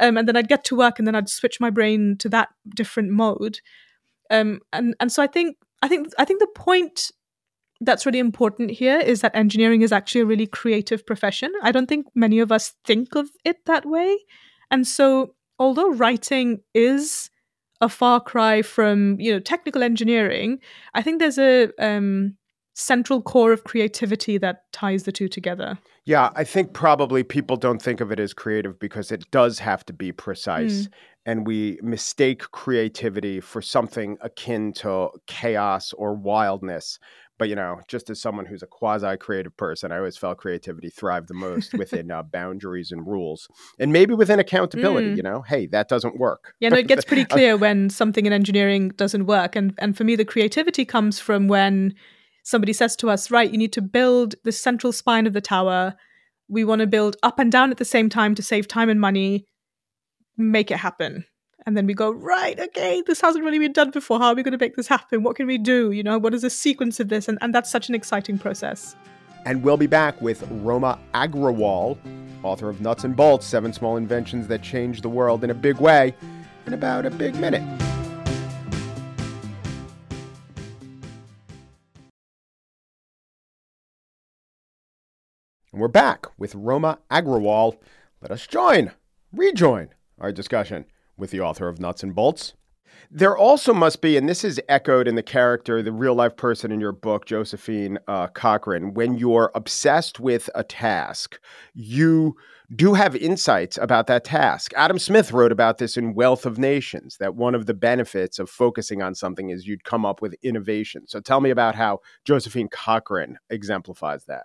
Um, 0.00 0.16
and 0.16 0.26
then 0.26 0.36
I'd 0.36 0.48
get 0.48 0.64
to 0.64 0.76
work 0.76 0.98
and 0.98 1.06
then 1.06 1.14
I'd 1.14 1.28
switch 1.28 1.60
my 1.60 1.70
brain 1.70 2.16
to 2.18 2.28
that 2.30 2.48
different 2.74 3.10
mode. 3.10 3.60
Um, 4.30 4.60
and 4.72 4.94
and 5.00 5.10
so 5.10 5.22
I 5.22 5.26
think 5.26 5.56
I 5.82 5.88
think 5.88 6.08
I 6.18 6.24
think 6.24 6.40
the 6.40 6.46
point 6.54 7.10
that's 7.80 8.04
really 8.04 8.18
important 8.18 8.70
here 8.70 8.98
is 8.98 9.22
that 9.22 9.34
engineering 9.34 9.82
is 9.82 9.92
actually 9.92 10.20
a 10.20 10.26
really 10.26 10.46
creative 10.46 11.04
profession. 11.06 11.52
I 11.62 11.72
don't 11.72 11.88
think 11.88 12.06
many 12.14 12.38
of 12.38 12.52
us 12.52 12.74
think 12.84 13.14
of 13.14 13.30
it 13.44 13.64
that 13.66 13.86
way. 13.86 14.18
And 14.70 14.86
so, 14.86 15.34
although 15.58 15.90
writing 15.90 16.60
is 16.74 17.30
a 17.80 17.88
far 17.88 18.20
cry 18.20 18.62
from 18.62 19.18
you 19.18 19.32
know 19.32 19.40
technical 19.40 19.82
engineering, 19.82 20.58
I 20.94 21.02
think 21.02 21.18
there's 21.18 21.38
a 21.38 21.70
um, 21.78 22.36
central 22.74 23.22
core 23.22 23.52
of 23.52 23.64
creativity 23.64 24.38
that 24.38 24.70
ties 24.72 25.04
the 25.04 25.12
two 25.12 25.28
together. 25.28 25.78
Yeah, 26.04 26.30
I 26.34 26.44
think 26.44 26.72
probably 26.72 27.22
people 27.22 27.56
don't 27.56 27.80
think 27.80 28.00
of 28.00 28.10
it 28.10 28.20
as 28.20 28.32
creative 28.32 28.78
because 28.78 29.12
it 29.12 29.30
does 29.30 29.58
have 29.58 29.84
to 29.86 29.92
be 29.92 30.12
precise. 30.12 30.82
Mm. 30.82 30.88
And 31.26 31.46
we 31.46 31.78
mistake 31.82 32.50
creativity 32.50 33.40
for 33.40 33.60
something 33.60 34.16
akin 34.22 34.72
to 34.74 35.10
chaos 35.26 35.92
or 35.92 36.14
wildness. 36.14 36.98
But 37.40 37.48
you 37.48 37.56
know, 37.56 37.80
just 37.88 38.10
as 38.10 38.20
someone 38.20 38.44
who's 38.44 38.62
a 38.62 38.66
quasi-creative 38.66 39.56
person, 39.56 39.92
I 39.92 39.96
always 39.96 40.18
felt 40.18 40.36
creativity 40.36 40.90
thrived 40.90 41.26
the 41.26 41.32
most 41.32 41.72
within 41.72 42.10
uh, 42.10 42.22
boundaries 42.22 42.92
and 42.92 43.06
rules, 43.06 43.48
and 43.78 43.94
maybe 43.94 44.12
within 44.12 44.38
accountability. 44.38 45.14
Mm. 45.14 45.16
You 45.16 45.22
know, 45.22 45.40
hey, 45.40 45.64
that 45.68 45.88
doesn't 45.88 46.18
work. 46.18 46.52
Yeah, 46.60 46.68
no, 46.68 46.76
it 46.76 46.86
gets 46.86 47.06
pretty 47.06 47.24
clear 47.34 47.56
when 47.56 47.88
something 47.88 48.26
in 48.26 48.34
engineering 48.34 48.90
doesn't 48.90 49.24
work, 49.24 49.56
and 49.56 49.72
and 49.78 49.96
for 49.96 50.04
me, 50.04 50.16
the 50.16 50.24
creativity 50.26 50.84
comes 50.84 51.18
from 51.18 51.48
when 51.48 51.94
somebody 52.42 52.74
says 52.74 52.94
to 52.96 53.08
us, 53.08 53.30
right, 53.30 53.50
you 53.50 53.56
need 53.56 53.72
to 53.72 53.80
build 53.80 54.34
the 54.44 54.52
central 54.52 54.92
spine 54.92 55.26
of 55.26 55.32
the 55.32 55.40
tower. 55.40 55.94
We 56.46 56.62
want 56.64 56.80
to 56.80 56.86
build 56.86 57.16
up 57.22 57.38
and 57.38 57.50
down 57.50 57.70
at 57.70 57.78
the 57.78 57.86
same 57.86 58.10
time 58.10 58.34
to 58.34 58.42
save 58.42 58.68
time 58.68 58.90
and 58.90 59.00
money. 59.00 59.46
Make 60.36 60.70
it 60.70 60.76
happen 60.76 61.24
and 61.66 61.76
then 61.76 61.86
we 61.86 61.94
go 61.94 62.10
right 62.10 62.58
okay 62.58 63.02
this 63.06 63.20
hasn't 63.20 63.44
really 63.44 63.58
been 63.58 63.72
done 63.72 63.90
before. 63.90 64.18
How 64.18 64.28
are 64.28 64.34
we 64.34 64.42
going 64.42 64.52
to 64.52 64.62
make 64.62 64.76
this 64.76 64.88
happen? 64.88 65.22
What 65.22 65.36
can 65.36 65.46
we 65.46 65.58
do? 65.58 65.90
You 65.92 66.02
know 66.02 66.18
what 66.18 66.34
is 66.34 66.42
the 66.42 66.50
sequence 66.50 67.00
of 67.00 67.08
this? 67.08 67.28
And, 67.28 67.38
and 67.40 67.54
that's 67.54 67.70
such 67.70 67.88
an 67.88 67.94
exciting 67.94 68.38
process. 68.38 68.96
And 69.46 69.62
we'll 69.62 69.76
be 69.76 69.86
back 69.86 70.20
with 70.20 70.46
roma 70.50 70.98
agrawal 71.14 71.98
author 72.42 72.68
of 72.68 72.80
nuts 72.80 73.04
and 73.04 73.14
bolts 73.14 73.46
seven 73.46 73.72
small 73.72 73.96
inventions 73.96 74.46
that 74.48 74.62
changed 74.62 75.02
the 75.02 75.08
world 75.08 75.44
in 75.44 75.50
a 75.50 75.54
big 75.54 75.76
way 75.76 76.14
in 76.66 76.74
about 76.74 77.06
a 77.06 77.10
big 77.10 77.34
minute. 77.36 77.62
And 85.72 85.80
we're 85.80 85.88
back 85.88 86.26
with 86.38 86.54
roma 86.54 86.98
agrawal. 87.10 87.78
Let 88.20 88.30
us 88.30 88.46
join 88.46 88.92
rejoin 89.32 89.90
our 90.18 90.32
discussion 90.32 90.84
with 91.20 91.30
the 91.30 91.40
author 91.40 91.68
of 91.68 91.78
Nuts 91.78 92.02
and 92.02 92.14
Bolts. 92.14 92.54
There 93.10 93.36
also 93.36 93.74
must 93.74 94.02
be, 94.02 94.16
and 94.16 94.28
this 94.28 94.44
is 94.44 94.60
echoed 94.68 95.08
in 95.08 95.16
the 95.16 95.22
character, 95.22 95.82
the 95.82 95.92
real 95.92 96.14
life 96.14 96.36
person 96.36 96.70
in 96.70 96.80
your 96.80 96.92
book, 96.92 97.26
Josephine 97.26 97.98
uh, 98.06 98.28
Cochran, 98.28 98.94
when 98.94 99.16
you're 99.16 99.50
obsessed 99.54 100.20
with 100.20 100.48
a 100.54 100.62
task, 100.62 101.40
you 101.74 102.36
do 102.76 102.94
have 102.94 103.16
insights 103.16 103.76
about 103.78 104.06
that 104.06 104.22
task. 104.22 104.72
Adam 104.76 104.98
Smith 104.98 105.32
wrote 105.32 105.50
about 105.50 105.78
this 105.78 105.96
in 105.96 106.14
Wealth 106.14 106.46
of 106.46 106.56
Nations, 106.56 107.16
that 107.18 107.34
one 107.34 107.56
of 107.56 107.66
the 107.66 107.74
benefits 107.74 108.38
of 108.38 108.48
focusing 108.48 109.02
on 109.02 109.16
something 109.16 109.50
is 109.50 109.66
you'd 109.66 109.82
come 109.82 110.06
up 110.06 110.22
with 110.22 110.36
innovation. 110.42 111.08
So 111.08 111.20
tell 111.20 111.40
me 111.40 111.50
about 111.50 111.74
how 111.74 111.98
Josephine 112.24 112.68
Cochran 112.68 113.38
exemplifies 113.48 114.24
that. 114.26 114.44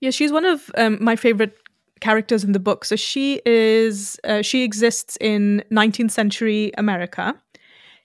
Yeah, 0.00 0.10
she's 0.10 0.32
one 0.32 0.44
of 0.44 0.70
um, 0.76 0.98
my 1.02 1.16
favorite 1.16 1.56
characters 2.00 2.44
in 2.44 2.52
the 2.52 2.60
book. 2.60 2.84
So 2.84 2.96
she 2.96 3.40
is 3.46 4.18
uh, 4.24 4.42
she 4.42 4.62
exists 4.62 5.16
in 5.20 5.64
19th 5.72 6.10
century 6.10 6.72
America. 6.78 7.34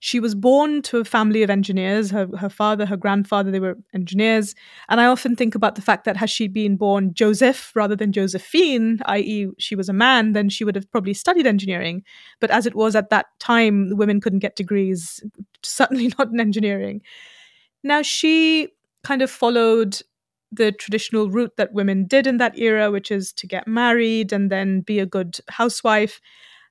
she 0.03 0.19
was 0.19 0.33
born 0.33 0.81
to 0.81 0.97
a 0.97 1.05
family 1.05 1.43
of 1.43 1.49
engineers. 1.51 2.09
Her, 2.09 2.27
her 2.35 2.49
father, 2.49 2.87
her 2.87 2.97
grandfather, 2.97 3.51
they 3.51 3.59
were 3.59 3.77
engineers. 3.93 4.55
And 4.89 4.99
I 4.99 5.05
often 5.05 5.35
think 5.35 5.53
about 5.53 5.75
the 5.75 5.81
fact 5.83 6.05
that 6.05 6.17
had 6.17 6.29
she 6.29 6.47
been 6.47 6.75
born 6.75 7.13
Joseph 7.13 7.71
rather 7.75 7.95
than 7.95 8.11
Josephine, 8.11 8.99
i.e., 9.05 9.47
she 9.59 9.75
was 9.75 9.89
a 9.89 9.93
man, 9.93 10.33
then 10.33 10.49
she 10.49 10.63
would 10.63 10.75
have 10.75 10.91
probably 10.91 11.13
studied 11.13 11.45
engineering. 11.45 12.03
But 12.39 12.49
as 12.49 12.65
it 12.65 12.73
was 12.73 12.95
at 12.95 13.11
that 13.11 13.27
time, 13.39 13.91
women 13.95 14.19
couldn't 14.19 14.39
get 14.39 14.55
degrees, 14.55 15.23
certainly 15.63 16.11
not 16.17 16.29
in 16.29 16.39
engineering. 16.39 17.01
Now, 17.83 18.01
she 18.01 18.69
kind 19.03 19.21
of 19.21 19.29
followed 19.29 20.01
the 20.51 20.71
traditional 20.71 21.29
route 21.29 21.55
that 21.57 21.73
women 21.73 22.05
did 22.05 22.27
in 22.27 22.37
that 22.37 22.57
era, 22.57 22.91
which 22.91 23.11
is 23.11 23.31
to 23.33 23.47
get 23.47 23.67
married 23.67 24.33
and 24.33 24.49
then 24.49 24.81
be 24.81 24.99
a 24.99 25.05
good 25.05 25.39
housewife. 25.49 26.19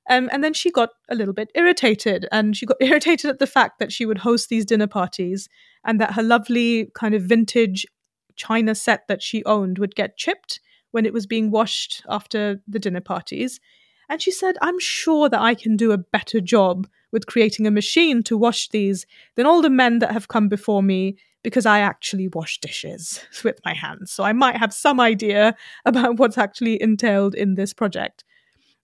Um, 0.09 0.29
and 0.31 0.43
then 0.43 0.53
she 0.53 0.71
got 0.71 0.89
a 1.09 1.15
little 1.15 1.33
bit 1.33 1.51
irritated, 1.55 2.27
and 2.31 2.55
she 2.55 2.65
got 2.65 2.77
irritated 2.81 3.29
at 3.29 3.39
the 3.39 3.47
fact 3.47 3.79
that 3.79 3.91
she 3.91 4.05
would 4.05 4.19
host 4.19 4.49
these 4.49 4.65
dinner 4.65 4.87
parties 4.87 5.47
and 5.83 5.99
that 5.99 6.13
her 6.13 6.23
lovely 6.23 6.91
kind 6.93 7.15
of 7.15 7.23
vintage 7.23 7.85
china 8.35 8.73
set 8.73 9.07
that 9.07 9.21
she 9.21 9.43
owned 9.45 9.77
would 9.77 9.95
get 9.95 10.17
chipped 10.17 10.59
when 10.91 11.05
it 11.05 11.13
was 11.13 11.25
being 11.25 11.51
washed 11.51 12.03
after 12.09 12.61
the 12.67 12.79
dinner 12.79 13.01
parties. 13.01 13.59
And 14.09 14.21
she 14.21 14.31
said, 14.31 14.57
I'm 14.61 14.79
sure 14.79 15.29
that 15.29 15.39
I 15.39 15.55
can 15.55 15.77
do 15.77 15.91
a 15.91 15.97
better 15.97 16.41
job 16.41 16.87
with 17.11 17.27
creating 17.27 17.65
a 17.65 17.71
machine 17.71 18.23
to 18.23 18.37
wash 18.37 18.69
these 18.69 19.05
than 19.35 19.45
all 19.45 19.61
the 19.61 19.69
men 19.69 19.99
that 19.99 20.11
have 20.11 20.27
come 20.27 20.49
before 20.49 20.83
me 20.83 21.17
because 21.43 21.65
I 21.65 21.79
actually 21.79 22.27
wash 22.27 22.59
dishes 22.59 23.21
with 23.43 23.59
my 23.65 23.73
hands. 23.73 24.11
So 24.11 24.23
I 24.23 24.33
might 24.33 24.57
have 24.57 24.73
some 24.73 24.99
idea 24.99 25.55
about 25.85 26.17
what's 26.17 26.37
actually 26.37 26.81
entailed 26.81 27.35
in 27.35 27.55
this 27.55 27.73
project. 27.73 28.23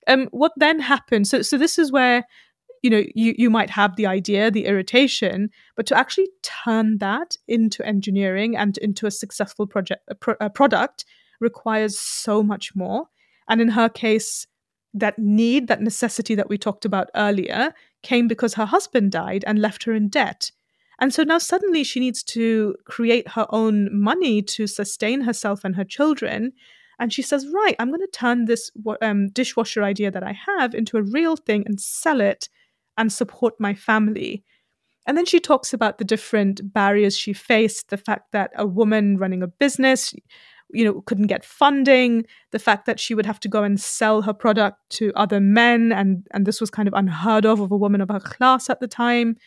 Um, 0.08 0.28
what 0.32 0.54
then 0.58 0.80
happened? 0.80 1.28
So, 1.28 1.42
so 1.42 1.58
this 1.58 1.78
is 1.78 1.92
where 1.92 2.26
you 2.84 2.90
know 2.90 3.04
you 3.16 3.34
you 3.38 3.50
might 3.50 3.72
have 3.72 3.96
the 3.96 4.06
idea, 4.06 4.52
the 4.52 4.66
irritation, 4.66 5.50
but 5.76 5.86
to 5.88 5.98
actually 5.98 6.30
turn 6.44 7.00
that 7.00 7.36
into 7.48 7.86
engineering 7.86 8.56
and 8.56 8.78
into 8.78 9.08
a 9.08 9.12
successful 9.12 9.68
project 9.68 10.04
a, 10.08 10.16
pro- 10.16 10.36
a 10.40 10.50
product 10.50 11.04
requires 11.40 11.98
so 12.00 12.42
much 12.44 12.76
more. 12.76 13.08
And 13.50 13.62
in 13.62 13.70
her 13.70 13.90
case, 13.90 14.48
that 14.94 15.18
need, 15.20 15.68
that 15.68 15.82
necessity 15.82 16.36
that 16.36 16.50
we 16.50 16.58
talked 16.58 16.86
about 16.86 17.10
earlier, 17.16 17.74
came 18.04 18.28
because 18.28 18.56
her 18.56 18.66
husband 18.66 19.12
died 19.12 19.44
and 19.48 19.60
left 19.60 19.84
her 19.84 19.94
in 19.94 20.10
debt. 20.10 20.52
And 21.00 21.14
so 21.14 21.24
now 21.24 21.38
suddenly 21.38 21.84
she 21.84 22.00
needs 22.00 22.24
to 22.24 22.76
create 22.86 23.30
her 23.30 23.46
own 23.50 23.90
money 23.92 24.42
to 24.42 24.66
sustain 24.68 25.22
herself 25.22 25.64
and 25.64 25.76
her 25.76 25.84
children. 25.84 26.54
And 27.00 27.14
she 27.14 27.22
says, 27.22 27.48
Right, 27.48 27.76
I'm 27.80 27.90
going 27.90 28.02
to 28.02 28.08
turn 28.08 28.46
this 28.46 28.72
um, 29.02 29.30
dishwasher 29.30 29.84
idea 29.84 30.10
that 30.10 30.24
I 30.24 30.38
have 30.48 30.74
into 30.74 30.98
a 30.98 31.04
real 31.04 31.36
thing 31.36 31.64
and 31.66 31.80
sell 31.80 32.20
it 32.22 32.50
and 32.98 33.14
support 33.14 33.54
my 33.60 33.76
family. 33.76 34.44
And 35.06 35.18
then 35.18 35.26
she 35.26 35.40
talks 35.40 35.72
about 35.72 36.00
the 36.00 36.04
different 36.04 36.74
barriers 36.74 37.18
she 37.18 37.32
faced 37.32 37.90
the 37.90 37.98
fact 37.98 38.32
that 38.34 38.52
a 38.58 38.66
woman 38.66 39.18
running 39.18 39.42
a 39.42 39.48
business, 39.48 40.14
you 40.72 40.84
know, 40.84 41.02
couldn't 41.02 41.28
get 41.28 41.46
funding, 41.46 42.26
the 42.52 42.60
fact 42.60 42.86
that 42.88 43.00
she 43.00 43.14
would 43.14 43.26
have 43.26 43.40
to 43.42 43.48
go 43.48 43.64
and 43.64 43.80
sell 43.80 44.24
her 44.24 44.34
product 44.34 44.78
to 44.90 45.14
other 45.16 45.40
men. 45.40 45.94
And, 45.94 46.28
and 46.32 46.46
this 46.46 46.60
was 46.60 46.70
kind 46.70 46.88
of 46.88 46.94
unheard 46.94 47.46
of 47.46 47.62
of 47.62 47.72
a 47.72 47.78
woman 47.78 48.02
of 48.02 48.10
her 48.10 48.20
class 48.20 48.70
at 48.70 48.82
the 48.82 48.88
time. 48.88 49.38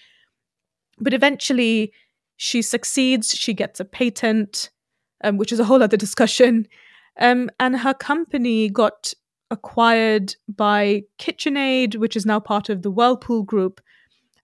But 1.01 1.15
eventually 1.15 1.93
she 2.37 2.63
succeeds, 2.63 3.31
she 3.31 3.55
gets 3.55 3.81
a 3.81 3.85
patent, 3.85 4.71
um, 5.23 5.37
which 5.37 5.53
is 5.53 5.61
a 5.61 5.65
whole 5.65 5.83
other 5.83 5.97
discussion. 5.97 6.67
Um, 7.19 7.51
and 7.59 7.79
her 7.79 7.95
company 7.95 8.69
got 8.69 9.13
acquired 9.51 10.37
by 10.49 11.03
KitchenAid, 11.19 11.97
which 11.97 12.17
is 12.17 12.25
now 12.25 12.41
part 12.41 12.69
of 12.69 12.83
the 12.83 12.91
Whirlpool 12.91 13.43
Group. 13.43 13.81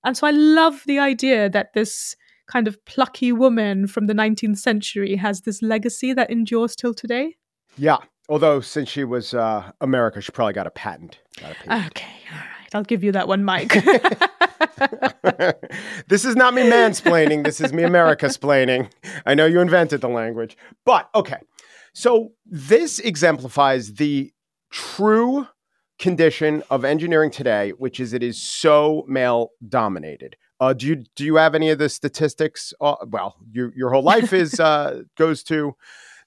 And 0.05 0.17
so 0.17 0.27
I 0.27 0.31
love 0.31 0.83
the 0.87 0.99
idea 0.99 1.49
that 1.51 1.73
this 1.75 2.17
kind 2.47 2.69
of 2.69 2.83
plucky 2.85 3.33
woman 3.33 3.87
from 3.87 4.07
the 4.07 4.13
19th 4.13 4.59
century 4.59 5.17
has 5.17 5.43
this 5.43 5.63
legacy 5.63 6.13
that 6.13 6.31
endures 6.31 6.77
till 6.77 6.95
today. 6.95 7.37
Yeah. 7.77 7.99
Although, 8.29 8.61
since 8.61 8.89
she 8.89 9.05
was 9.05 9.35
uh, 9.35 9.71
America, 9.81 10.21
she 10.21 10.33
probably 10.33 10.53
got 10.53 10.67
a 10.67 10.71
patent. 10.71 11.19
Got 11.41 11.53
a 11.53 11.55
patent. 11.55 11.87
Okay. 11.87 12.13
All 12.33 12.39
right. 12.39 12.75
I'll 12.75 12.83
give 12.83 13.05
you 13.05 13.13
that 13.13 13.29
one, 13.29 13.45
Mike. 13.45 13.73
this 16.09 16.25
is 16.25 16.37
not 16.37 16.55
me 16.55 16.63
mansplaining. 16.63 17.45
This 17.45 17.61
is 17.61 17.73
me 17.73 17.83
America 17.83 18.27
splaining. 18.27 18.91
I 19.25 19.35
know 19.35 19.47
you 19.47 19.61
invented 19.61 20.01
the 20.01 20.09
language. 20.09 20.57
But 20.85 21.09
okay. 21.15 21.39
So 21.93 22.33
this 22.45 22.99
exemplifies 22.99 23.95
the 23.95 24.33
true 24.71 25.47
condition 25.99 26.63
of 26.71 26.85
engineering 26.85 27.31
today, 27.31 27.71
which 27.71 28.01
is 28.01 28.13
it 28.13 28.23
is 28.23 28.41
so 28.41 29.05
male 29.09 29.51
dominated. 29.67 30.37
Uh, 30.61 30.73
do 30.73 30.87
you 30.87 31.05
do 31.15 31.25
you 31.25 31.37
have 31.37 31.55
any 31.55 31.71
of 31.71 31.79
the 31.79 31.89
statistics? 31.89 32.73
Uh, 32.81 32.97
well, 33.09 33.37
your 33.51 33.73
your 33.75 33.91
whole 33.91 34.03
life 34.03 34.33
is 34.33 34.59
uh, 34.61 35.03
goes 35.17 35.43
to 35.45 35.75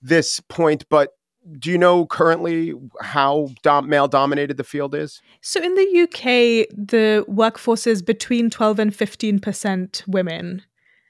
this 0.02 0.40
point, 0.40 0.86
but 0.90 1.12
do 1.60 1.72
you 1.72 1.78
know 1.78 2.06
currently 2.06 2.74
how 3.02 3.50
dom- 3.64 3.90
male 3.90 4.08
dominated 4.08 4.58
the 4.58 4.64
field 4.64 4.94
is? 4.94 5.22
So 5.42 5.62
in 5.62 5.74
the 5.76 6.02
UK, 6.04 6.68
the 6.76 7.26
workforce 7.28 7.88
is 7.88 8.02
between 8.02 8.50
12 8.50 8.80
and 8.80 8.92
15% 8.92 10.08
women. 10.08 10.64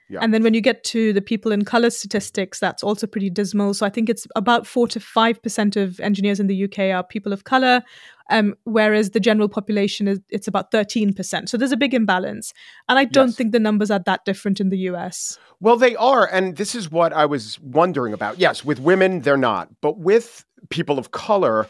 Yeah. 0.09 0.19
And 0.21 0.33
then 0.33 0.41
when 0.41 0.55
you 0.55 0.61
get 0.61 0.83
to 0.85 1.13
the 1.13 1.21
people 1.21 1.51
in 1.51 1.63
color 1.63 1.91
statistics, 1.91 2.59
that's 2.59 2.81
also 2.81 3.05
pretty 3.05 3.29
dismal. 3.29 3.75
So 3.75 3.85
I 3.85 3.89
think 3.89 4.09
it's 4.09 4.25
about 4.35 4.65
four 4.65 4.87
to 4.87 4.99
five 4.99 5.41
percent 5.41 5.75
of 5.75 5.99
engineers 5.99 6.39
in 6.39 6.47
the 6.47 6.63
UK 6.63 6.79
are 6.95 7.03
people 7.03 7.31
of 7.31 7.43
color, 7.43 7.83
um, 8.31 8.55
whereas 8.63 9.11
the 9.11 9.19
general 9.19 9.47
population 9.47 10.07
is 10.07 10.19
it's 10.29 10.47
about 10.47 10.71
thirteen 10.71 11.13
percent. 11.13 11.49
So 11.49 11.57
there's 11.57 11.71
a 11.71 11.77
big 11.77 11.93
imbalance, 11.93 12.53
and 12.87 12.97
I 12.97 13.05
don't 13.05 13.27
yes. 13.27 13.35
think 13.35 13.51
the 13.51 13.59
numbers 13.59 13.91
are 13.91 14.01
that 14.07 14.25
different 14.25 14.59
in 14.59 14.69
the 14.69 14.79
US. 14.89 15.37
Well, 15.59 15.77
they 15.77 15.95
are, 15.95 16.25
and 16.25 16.55
this 16.55 16.73
is 16.73 16.91
what 16.91 17.13
I 17.13 17.25
was 17.27 17.59
wondering 17.59 18.13
about. 18.13 18.39
Yes, 18.39 18.65
with 18.65 18.79
women 18.79 19.21
they're 19.21 19.37
not, 19.37 19.69
but 19.81 19.99
with 19.99 20.43
people 20.69 20.97
of 20.97 21.11
color 21.11 21.67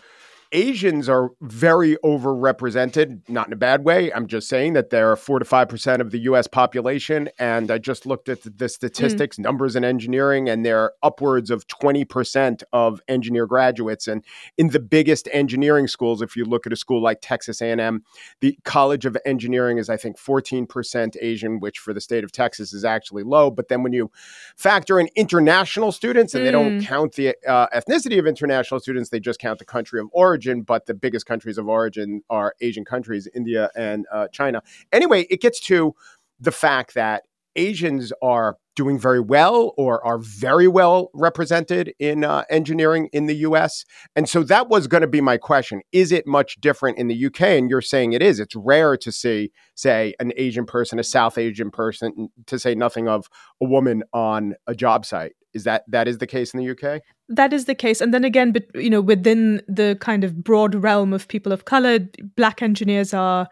Asians 0.51 1.07
are 1.07 1.29
very 1.41 1.95
overrepresented, 2.03 3.21
not 3.29 3.47
in 3.47 3.53
a 3.53 3.57
bad 3.57 3.83
way. 3.83 4.11
I'm 4.11 4.25
just 4.25 4.49
saying 4.49 4.73
that 4.73 4.89
they're 4.89 5.15
four 5.15 5.37
to 5.37 5.45
five 5.45 5.69
percent 5.69 6.01
of 6.01 6.09
the 6.09 6.19
U.S. 6.21 6.47
population, 6.47 7.29
and 7.37 7.69
I 7.69 7.77
just 7.77 8.07
looked 8.07 8.29
at 8.29 8.39
the 8.57 8.67
statistics, 8.67 9.37
mm. 9.37 9.43
numbers 9.43 9.75
in 9.75 9.83
engineering, 9.83 10.49
and 10.49 10.65
they're 10.65 10.93
upwards 11.03 11.51
of 11.51 11.67
twenty 11.67 12.03
percent 12.03 12.63
of 12.73 12.99
engineer 13.07 13.45
graduates. 13.45 14.07
And 14.07 14.25
in 14.57 14.69
the 14.69 14.79
biggest 14.79 15.29
engineering 15.31 15.87
schools, 15.87 16.21
if 16.21 16.35
you 16.35 16.45
look 16.45 16.65
at 16.65 16.73
a 16.73 16.77
school 16.77 17.01
like 17.01 17.19
Texas 17.21 17.61
A&M, 17.61 18.03
the 18.39 18.57
College 18.63 19.05
of 19.05 19.15
Engineering 19.25 19.77
is 19.77 19.87
I 19.87 19.97
think 19.97 20.17
fourteen 20.17 20.65
percent 20.65 21.15
Asian, 21.21 21.59
which 21.59 21.77
for 21.77 21.93
the 21.93 22.01
state 22.01 22.23
of 22.23 22.31
Texas 22.31 22.73
is 22.73 22.83
actually 22.83 23.23
low. 23.23 23.51
But 23.51 23.67
then 23.67 23.83
when 23.83 23.93
you 23.93 24.09
factor 24.55 24.99
in 24.99 25.09
international 25.15 25.91
students, 25.91 26.33
and 26.33 26.41
mm. 26.41 26.45
they 26.45 26.51
don't 26.51 26.79
mm. 26.79 26.85
count 26.85 27.13
the 27.13 27.35
uh, 27.47 27.67
ethnicity 27.67 28.17
of 28.17 28.25
international 28.25 28.79
students, 28.79 29.11
they 29.11 29.19
just 29.19 29.39
count 29.39 29.59
the 29.59 29.65
country 29.65 29.99
of 29.99 30.07
origin 30.11 30.38
origin, 30.39 30.61
but 30.61 30.85
the 30.85 30.93
biggest 30.93 31.25
countries 31.25 31.57
of 31.57 31.67
origin 31.67 32.21
are 32.29 32.53
Asian 32.61 32.85
countries, 32.85 33.27
India 33.35 33.69
and 33.75 34.05
uh, 34.11 34.27
China. 34.31 34.61
Anyway, 34.91 35.27
it 35.29 35.41
gets 35.41 35.59
to 35.59 35.93
the 36.39 36.51
fact 36.51 36.93
that 36.93 37.23
Asians 37.55 38.13
are 38.21 38.55
doing 38.75 38.97
very 38.97 39.19
well 39.19 39.73
or 39.75 40.05
are 40.05 40.17
very 40.17 40.67
well 40.67 41.09
represented 41.13 41.93
in 41.99 42.23
uh, 42.23 42.45
engineering 42.49 43.09
in 43.11 43.25
the 43.25 43.35
US. 43.47 43.83
And 44.15 44.29
so 44.29 44.43
that 44.43 44.69
was 44.69 44.87
going 44.87 45.01
to 45.01 45.07
be 45.07 45.19
my 45.19 45.35
question. 45.35 45.81
Is 45.91 46.13
it 46.13 46.25
much 46.25 46.61
different 46.61 46.97
in 46.97 47.09
the 47.09 47.25
UK? 47.25 47.41
And 47.41 47.69
you're 47.69 47.81
saying 47.81 48.13
it 48.13 48.21
is. 48.21 48.39
It's 48.39 48.55
rare 48.55 48.95
to 48.95 49.11
see, 49.11 49.51
say, 49.75 50.13
an 50.21 50.31
Asian 50.37 50.65
person, 50.65 50.99
a 50.99 51.03
South 51.03 51.37
Asian 51.37 51.71
person, 51.71 52.29
to 52.45 52.57
say 52.57 52.73
nothing 52.73 53.09
of 53.09 53.27
a 53.61 53.65
woman 53.65 54.03
on 54.13 54.53
a 54.65 54.73
job 54.73 55.05
site. 55.05 55.33
Is 55.53 55.63
that 55.63 55.83
that 55.87 56.07
is 56.07 56.19
the 56.19 56.27
case 56.27 56.53
in 56.53 56.59
the 56.59 56.69
UK? 56.71 57.01
That 57.27 57.53
is 57.53 57.65
the 57.65 57.75
case, 57.75 58.01
and 58.01 58.13
then 58.13 58.23
again, 58.23 58.51
but 58.51 58.63
you 58.75 58.89
know, 58.89 59.01
within 59.01 59.61
the 59.67 59.97
kind 59.99 60.23
of 60.23 60.43
broad 60.43 60.75
realm 60.75 61.13
of 61.13 61.27
people 61.27 61.51
of 61.51 61.65
color, 61.65 61.99
black 62.35 62.61
engineers 62.61 63.13
are 63.13 63.47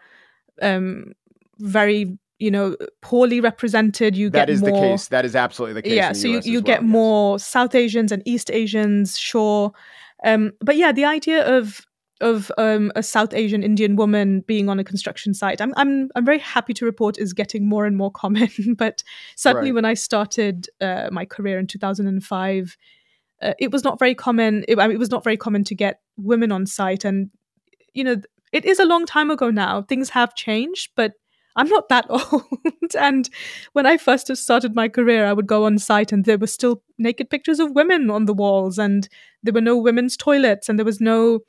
um, 0.62 1.12
very 1.58 2.18
you 2.38 2.50
know 2.50 2.76
poorly 3.00 3.40
represented. 3.40 4.16
You 4.16 4.30
that 4.30 4.46
get 4.46 4.50
is 4.50 4.60
more, 4.60 4.70
the 4.70 4.76
case. 4.76 5.08
That 5.08 5.24
is 5.24 5.34
absolutely 5.34 5.74
the 5.74 5.82
case 5.82 5.94
yeah 5.94 6.12
so 6.12 6.28
you, 6.28 6.40
you 6.44 6.62
get 6.62 6.84
more 6.84 7.38
south 7.38 7.74
asians 7.74 8.12
and 8.12 8.22
east 8.26 8.50
asians 8.50 9.18
sure. 9.18 9.72
Um, 10.24 10.52
but 10.60 10.76
yeah 10.76 10.92
the 10.92 11.04
idea 11.04 11.46
of 11.46 11.86
of 12.20 12.50
um, 12.58 12.90
a 12.96 13.02
South 13.02 13.32
Asian 13.32 13.62
Indian 13.62 13.96
woman 13.96 14.40
being 14.40 14.68
on 14.68 14.78
a 14.78 14.84
construction 14.84 15.34
site. 15.34 15.60
I'm 15.60 15.72
I'm 15.76 16.10
I'm 16.14 16.24
very 16.24 16.38
happy 16.38 16.74
to 16.74 16.84
report 16.84 17.18
is 17.18 17.32
getting 17.32 17.68
more 17.68 17.86
and 17.86 17.96
more 17.96 18.10
common. 18.10 18.48
but 18.76 19.02
certainly 19.36 19.70
right. 19.70 19.76
when 19.76 19.84
I 19.84 19.94
started 19.94 20.68
uh, 20.80 21.08
my 21.12 21.24
career 21.24 21.58
in 21.58 21.66
2005, 21.66 22.76
uh, 23.40 23.52
it 23.58 23.70
was 23.70 23.84
not 23.84 23.98
very 23.98 24.14
common. 24.14 24.64
It, 24.68 24.78
I 24.78 24.86
mean, 24.86 24.96
it 24.96 25.00
was 25.00 25.10
not 25.10 25.24
very 25.24 25.36
common 25.36 25.64
to 25.64 25.74
get 25.74 26.00
women 26.16 26.52
on 26.52 26.66
site, 26.66 27.04
and 27.04 27.30
you 27.94 28.04
know 28.04 28.16
it 28.52 28.64
is 28.64 28.78
a 28.78 28.84
long 28.84 29.06
time 29.06 29.30
ago 29.30 29.50
now. 29.50 29.82
Things 29.82 30.10
have 30.10 30.34
changed, 30.34 30.90
but 30.96 31.12
I'm 31.56 31.68
not 31.68 31.88
that 31.88 32.06
old. 32.08 32.42
and 32.98 33.28
when 33.72 33.86
I 33.86 33.96
first 33.96 34.34
started 34.36 34.74
my 34.74 34.88
career, 34.88 35.26
I 35.26 35.32
would 35.32 35.46
go 35.46 35.66
on 35.66 35.78
site 35.78 36.12
and 36.12 36.24
there 36.24 36.38
were 36.38 36.46
still 36.46 36.82
naked 36.98 37.30
pictures 37.30 37.60
of 37.60 37.72
women 37.72 38.10
on 38.10 38.24
the 38.24 38.34
walls, 38.34 38.78
and 38.78 39.08
there 39.42 39.54
were 39.54 39.60
no 39.60 39.76
women's 39.76 40.16
toilets, 40.16 40.68
and 40.68 40.78
there 40.78 40.86
was 40.86 41.00
no 41.00 41.40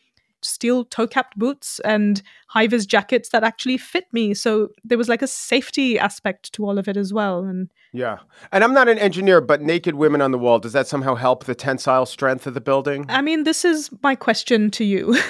steel 0.41 0.86
toe 0.86 1.08
capped 1.08 1.38
boots 1.38 1.80
and 1.82 2.21
high 2.47 2.67
vis 2.67 2.86
jackets 2.86 3.30
that 3.30 3.43
actually 3.43 3.78
fit 3.78 4.06
me. 4.12 4.34
So 4.34 4.69
there 4.84 4.97
was 4.97 5.10
like 5.10 5.21
a 5.21 5.28
safety 5.28 5.99
aspect 5.99 6.54
to 6.54 6.65
all 6.65 6.78
of 6.78 6.88
it 6.88 6.97
as 6.97 7.13
well. 7.13 7.43
And 7.43 7.69
yeah. 7.93 8.19
And 8.52 8.63
I'm 8.63 8.73
not 8.73 8.88
an 8.88 8.99
engineer, 8.99 9.41
but 9.41 9.62
naked 9.62 9.95
women 9.95 10.21
on 10.21 10.32
the 10.32 10.38
wall, 10.38 10.60
does 10.60 10.73
that 10.73 10.88
somehow 10.88 11.15
help 11.15 11.45
the 11.45 11.56
tensile 11.56 12.06
strength 12.06 12.47
of 12.47 12.54
the 12.54 12.62
building? 12.62 13.06
I 13.10 13.21
mean, 13.21 13.43
this 13.43 13.65
is 13.65 13.89
my 14.04 14.15
question 14.15 14.71
to 14.71 14.84
you. 14.84 15.17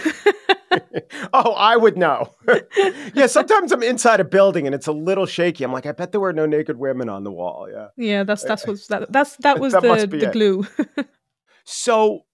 oh, 1.33 1.53
I 1.53 1.75
would 1.75 1.97
know. 1.97 2.33
yeah, 3.13 3.27
sometimes 3.27 3.71
I'm 3.71 3.83
inside 3.83 4.19
a 4.19 4.23
building 4.23 4.65
and 4.65 4.75
it's 4.75 4.87
a 4.87 4.91
little 4.91 5.25
shaky. 5.25 5.63
I'm 5.63 5.73
like, 5.73 5.85
I 5.85 5.91
bet 5.91 6.11
there 6.11 6.21
were 6.21 6.33
no 6.33 6.45
naked 6.45 6.77
women 6.77 7.09
on 7.09 7.23
the 7.23 7.31
wall. 7.31 7.67
Yeah. 7.71 7.87
Yeah, 7.97 8.23
that's 8.23 8.43
that's 8.43 8.65
what 8.65 8.79
that, 8.89 9.11
that's 9.11 9.35
that 9.37 9.59
was 9.59 9.73
that 9.73 9.81
the 9.81 10.17
the 10.17 10.27
glue. 10.27 10.65
so 11.63 12.25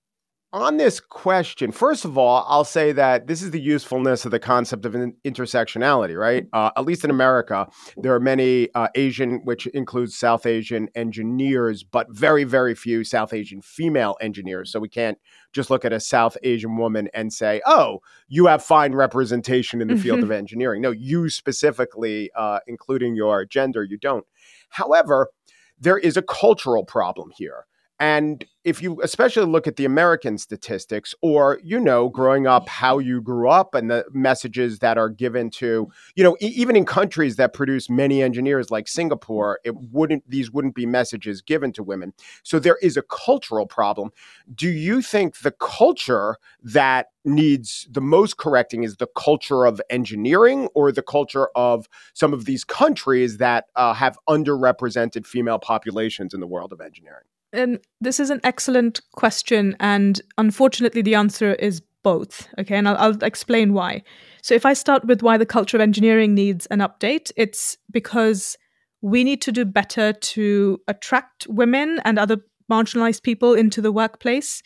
on 0.56 0.78
this 0.78 1.02
question, 1.02 1.74
first 1.74 2.06
of 2.06 2.18
all, 2.18 2.46
I'll 2.48 2.64
say 2.64 2.94
that 2.94 3.28
this 3.28 3.42
is 3.42 3.52
the 3.52 3.60
usefulness 3.60 4.24
of 4.24 4.32
the 4.32 4.40
concept 4.40 4.86
of 4.86 4.94
intersectionality, 4.94 6.18
right? 6.18 6.48
Uh, 6.54 6.72
at 6.78 6.86
least 6.86 7.04
in 7.04 7.10
America, 7.10 7.68
there 7.98 8.16
are 8.16 8.22
many 8.22 8.70
uh, 8.74 8.88
Asian, 8.96 9.42
which 9.44 9.68
includes 9.68 10.16
South 10.16 10.46
Asian 10.46 10.88
engineers, 10.96 11.84
but 11.84 12.08
very, 12.10 12.46
very 12.46 12.74
few 12.74 13.04
South 13.04 13.34
Asian 13.34 13.62
female 13.62 14.16
engineers. 14.22 14.72
So 14.72 14.80
we 14.80 14.88
can't 14.88 15.18
just 15.52 15.70
look 15.70 15.84
at 15.84 15.92
a 15.92 16.00
South 16.00 16.38
Asian 16.42 16.78
woman 16.78 17.10
and 17.14 17.34
say, 17.34 17.62
oh, 17.66 18.00
you 18.30 18.46
have 18.46 18.64
fine 18.64 18.94
representation 18.94 19.82
in 19.82 19.90
the 19.90 19.98
field 19.98 20.24
of 20.24 20.32
engineering. 20.32 20.82
No, 20.82 20.92
you 20.92 21.30
specifically, 21.30 22.32
uh, 22.34 22.60
including 22.66 23.14
your 23.14 23.44
gender, 23.44 23.84
you 23.84 23.98
don't. 23.98 24.26
However, 24.70 25.32
there 25.78 25.98
is 25.98 26.16
a 26.16 26.22
cultural 26.22 26.86
problem 26.86 27.32
here. 27.38 27.66
And 28.00 28.44
if 28.66 28.82
you 28.82 29.00
especially 29.04 29.46
look 29.46 29.68
at 29.68 29.78
the 29.78 29.86
American 29.86 30.38
statistics, 30.38 31.16
or, 31.22 31.60
you 31.64 31.80
know, 31.80 32.10
growing 32.10 32.46
up, 32.46 32.68
how 32.68 33.00
you 33.00 33.22
grew 33.22 33.48
up 33.48 33.74
and 33.74 33.90
the 33.90 34.04
messages 34.12 34.80
that 34.80 34.98
are 34.98 35.08
given 35.08 35.50
to, 35.52 35.90
you 36.16 36.24
know, 36.24 36.36
e- 36.42 36.48
even 36.48 36.76
in 36.76 36.84
countries 36.86 37.38
that 37.38 37.54
produce 37.54 37.90
many 37.90 38.22
engineers 38.22 38.70
like 38.70 38.90
Singapore, 38.90 39.60
it 39.64 39.76
wouldn't, 39.76 40.30
these 40.30 40.52
wouldn't 40.52 40.76
be 40.76 40.86
messages 40.86 41.42
given 41.42 41.72
to 41.72 41.84
women. 41.84 42.12
So 42.44 42.60
there 42.60 42.78
is 42.82 42.98
a 42.98 43.02
cultural 43.04 43.66
problem. 43.66 44.10
Do 44.54 44.68
you 44.68 45.02
think 45.02 45.40
the 45.40 45.52
culture 45.52 46.38
that 46.64 47.12
needs 47.24 47.88
the 47.90 48.02
most 48.02 48.38
correcting 48.38 48.84
is 48.84 48.98
the 48.98 49.08
culture 49.16 49.66
of 49.66 49.82
engineering 49.90 50.68
or 50.74 50.92
the 50.92 51.04
culture 51.04 51.48
of 51.56 51.88
some 52.14 52.34
of 52.34 52.44
these 52.44 52.66
countries 52.66 53.38
that 53.38 53.66
uh, 53.76 53.94
have 53.94 54.18
underrepresented 54.28 55.26
female 55.26 55.60
populations 55.60 56.34
in 56.34 56.42
the 56.42 56.48
world 56.48 56.74
of 56.74 56.82
engineering? 56.82 57.24
And 57.54 57.80
this 58.02 58.20
is 58.20 58.30
an 58.30 58.42
excellent 58.44 59.02
question, 59.14 59.76
and 59.80 60.22
unfortunately, 60.38 61.02
the 61.02 61.16
answer 61.16 61.54
is 61.54 61.82
both. 62.04 62.48
Okay, 62.60 62.76
and 62.76 62.88
I'll, 62.88 62.98
I'll, 62.98 63.24
explain 63.24 63.74
why. 63.74 64.04
So, 64.42 64.54
if 64.54 64.66
I 64.66 64.74
start 64.74 65.06
with 65.06 65.24
why 65.24 65.38
the 65.38 65.46
culture 65.46 65.78
of 65.78 65.82
engineering 65.82 66.34
needs 66.36 66.66
an 66.68 66.80
update, 66.80 67.32
it's 67.36 67.78
because 67.92 68.58
we 69.02 69.24
need 69.24 69.42
to 69.44 69.52
do 69.52 69.66
better 69.66 70.14
to 70.14 70.80
attract 70.88 71.48
women 71.50 72.00
and 72.06 72.20
other 72.20 72.38
marginalized 72.72 73.24
people 73.24 73.54
into 73.54 73.82
the 73.82 73.92
workplace. 73.92 74.62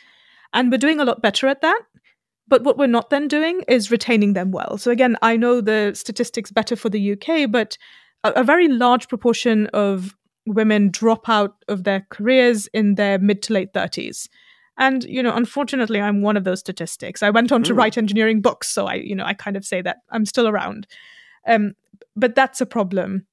And 0.54 0.72
we're 0.72 0.78
doing 0.78 1.00
a 1.00 1.06
lot 1.06 1.22
better 1.22 1.48
at 1.48 1.62
that. 1.62 1.82
But 2.48 2.63
what 2.63 2.78
we're 2.78 2.88
not 2.88 3.10
then 3.10 3.28
doing 3.28 3.63
is 3.68 3.92
retaining 3.92 4.34
them 4.34 4.52
well. 4.52 4.78
So, 4.78 4.92
again, 4.92 5.15
I 5.22 5.38
know 5.38 5.62
the 5.62 5.94
statistics 5.94 6.52
better 6.52 6.76
for 6.76 6.89
the 6.89 7.13
UK, 7.13 7.50
but 7.50 7.78
a 8.24 8.44
very 8.44 8.68
large 8.68 9.08
proportion 9.08 9.68
of 9.68 10.15
women 10.54 10.90
drop 10.90 11.30
out 11.30 11.64
of 11.68 11.84
their 11.84 12.06
careers 12.10 12.68
in 12.68 12.96
their 12.96 13.20
mid 13.20 13.42
to 13.44 13.54
late 13.54 13.74
30s. 13.74 14.28
And, 14.78 15.04
you 15.04 15.22
know, 15.22 15.36
unfortunately, 15.36 16.00
I'm 16.00 16.22
one 16.22 16.38
of 16.38 16.46
those 16.46 16.62
statistics. 16.62 17.22
I 17.22 17.30
went 17.30 17.52
on 17.52 17.64
to 17.64 17.74
write 17.74 17.98
engineering 17.98 18.42
books, 18.42 18.70
so 18.70 18.88
I, 18.88 18.96
you 18.96 19.14
know, 19.14 19.26
I 19.26 19.34
kind 19.34 19.58
of 19.58 19.66
say 19.66 19.82
that 19.82 19.98
I'm 20.10 20.26
still 20.26 20.48
around. 20.48 20.88
Um, 21.46 21.74
but 22.16 22.34
that's 22.34 22.62
a 22.62 22.66
problem. 22.66 23.26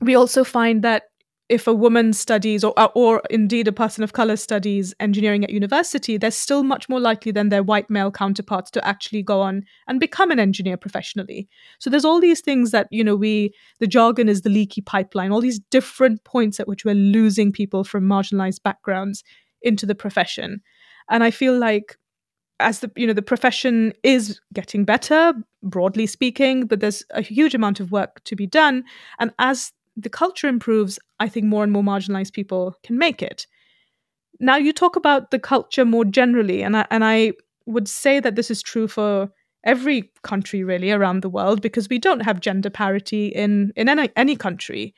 We 0.00 0.16
also 0.16 0.42
find 0.42 0.82
that 0.82 1.04
if 1.50 1.66
a 1.66 1.74
woman 1.74 2.12
studies 2.12 2.62
or 2.62 2.72
uh, 2.76 2.88
or 2.94 3.20
indeed 3.28 3.66
a 3.66 3.72
person 3.72 4.04
of 4.04 4.12
color 4.12 4.36
studies 4.36 4.94
engineering 5.00 5.42
at 5.42 5.50
university 5.50 6.16
they're 6.16 6.30
still 6.30 6.62
much 6.62 6.88
more 6.88 7.00
likely 7.00 7.32
than 7.32 7.48
their 7.48 7.62
white 7.62 7.90
male 7.90 8.10
counterparts 8.10 8.70
to 8.70 8.86
actually 8.86 9.22
go 9.22 9.40
on 9.40 9.64
and 9.88 10.00
become 10.00 10.30
an 10.30 10.38
engineer 10.38 10.76
professionally. 10.76 11.48
So 11.80 11.90
there's 11.90 12.04
all 12.04 12.20
these 12.20 12.40
things 12.40 12.70
that 12.70 12.86
you 12.90 13.04
know 13.04 13.16
we 13.16 13.52
the 13.80 13.88
jargon 13.88 14.28
is 14.28 14.42
the 14.42 14.50
leaky 14.50 14.80
pipeline 14.80 15.32
all 15.32 15.40
these 15.40 15.58
different 15.70 16.22
points 16.24 16.60
at 16.60 16.68
which 16.68 16.84
we're 16.84 16.94
losing 16.94 17.52
people 17.52 17.84
from 17.84 18.04
marginalized 18.04 18.62
backgrounds 18.62 19.24
into 19.60 19.84
the 19.84 19.94
profession. 19.94 20.62
And 21.10 21.24
i 21.24 21.30
feel 21.30 21.58
like 21.58 21.96
as 22.60 22.80
the 22.80 22.92
you 22.94 23.06
know 23.06 23.12
the 23.12 23.22
profession 23.22 23.92
is 24.04 24.40
getting 24.52 24.84
better 24.84 25.32
broadly 25.62 26.06
speaking 26.06 26.66
but 26.66 26.80
there's 26.80 27.02
a 27.10 27.22
huge 27.22 27.54
amount 27.54 27.80
of 27.80 27.90
work 27.90 28.22
to 28.24 28.36
be 28.36 28.46
done. 28.46 28.84
And 29.18 29.32
as 29.38 29.72
the 30.02 30.10
culture 30.10 30.48
improves, 30.48 30.98
I 31.18 31.28
think 31.28 31.46
more 31.46 31.62
and 31.62 31.72
more 31.72 31.82
marginalized 31.82 32.32
people 32.32 32.76
can 32.82 32.98
make 32.98 33.22
it. 33.22 33.46
Now, 34.38 34.56
you 34.56 34.72
talk 34.72 34.96
about 34.96 35.30
the 35.30 35.38
culture 35.38 35.84
more 35.84 36.04
generally, 36.04 36.62
and 36.62 36.76
I, 36.76 36.86
and 36.90 37.04
I 37.04 37.32
would 37.66 37.88
say 37.88 38.20
that 38.20 38.36
this 38.36 38.50
is 38.50 38.62
true 38.62 38.88
for 38.88 39.30
every 39.64 40.10
country 40.22 40.64
really 40.64 40.90
around 40.90 41.20
the 41.20 41.28
world 41.28 41.60
because 41.60 41.88
we 41.88 41.98
don't 41.98 42.20
have 42.20 42.40
gender 42.40 42.70
parity 42.70 43.26
in 43.26 43.72
in 43.76 43.88
any, 43.88 44.08
any 44.16 44.36
country. 44.36 44.94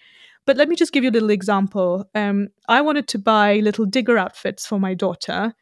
But 0.46 0.56
let 0.56 0.68
me 0.68 0.76
just 0.76 0.92
give 0.92 1.04
you 1.04 1.10
a 1.10 1.12
little 1.12 1.30
example. 1.30 2.08
Um, 2.14 2.48
I 2.68 2.80
wanted 2.80 3.08
to 3.08 3.18
buy 3.18 3.56
little 3.56 3.86
digger 3.86 4.18
outfits 4.18 4.66
for 4.66 4.78
my 4.78 4.94
daughter. 4.94 5.54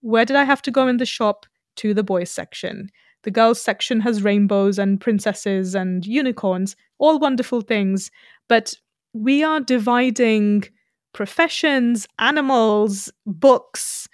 Where 0.00 0.24
did 0.24 0.36
I 0.36 0.44
have 0.44 0.62
to 0.62 0.70
go 0.70 0.88
in 0.88 0.98
the 0.98 1.06
shop? 1.06 1.46
To 1.76 1.94
the 1.94 2.02
boys 2.02 2.30
section. 2.30 2.90
The 3.22 3.30
girls 3.30 3.60
section 3.60 4.00
has 4.00 4.22
rainbows 4.22 4.78
and 4.78 5.00
princesses 5.00 5.74
and 5.74 6.04
unicorns, 6.04 6.74
all 6.98 7.18
wonderful 7.18 7.60
things. 7.60 8.10
But 8.48 8.74
we 9.12 9.42
are 9.42 9.60
dividing 9.60 10.64
professions, 11.12 12.06
animals, 12.18 13.10
books, 13.26 14.08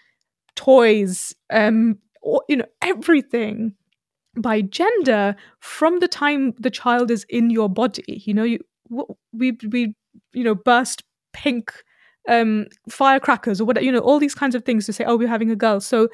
toys, 0.56 1.34
um, 1.50 1.98
or, 2.22 2.42
you 2.48 2.56
know, 2.56 2.66
everything 2.82 3.74
by 4.38 4.62
gender 4.62 5.36
from 5.60 6.00
the 6.00 6.08
time 6.08 6.52
the 6.58 6.70
child 6.70 7.10
is 7.10 7.24
in 7.28 7.50
your 7.50 7.68
body. 7.68 8.22
You 8.26 8.34
know, 8.34 8.44
you 8.44 8.58
we 9.32 9.56
we 9.70 9.94
you 10.32 10.44
know 10.44 10.54
burst 10.54 11.02
pink 11.32 11.72
um 12.28 12.66
firecrackers 12.88 13.60
or 13.60 13.64
whatever 13.64 13.84
you 13.84 13.92
know 13.92 13.98
all 14.00 14.18
these 14.18 14.34
kinds 14.34 14.54
of 14.54 14.64
things 14.64 14.86
to 14.86 14.92
say 14.92 15.04
oh 15.04 15.16
we're 15.16 15.28
having 15.28 15.50
a 15.50 15.56
girl 15.56 15.80
so 15.80 16.08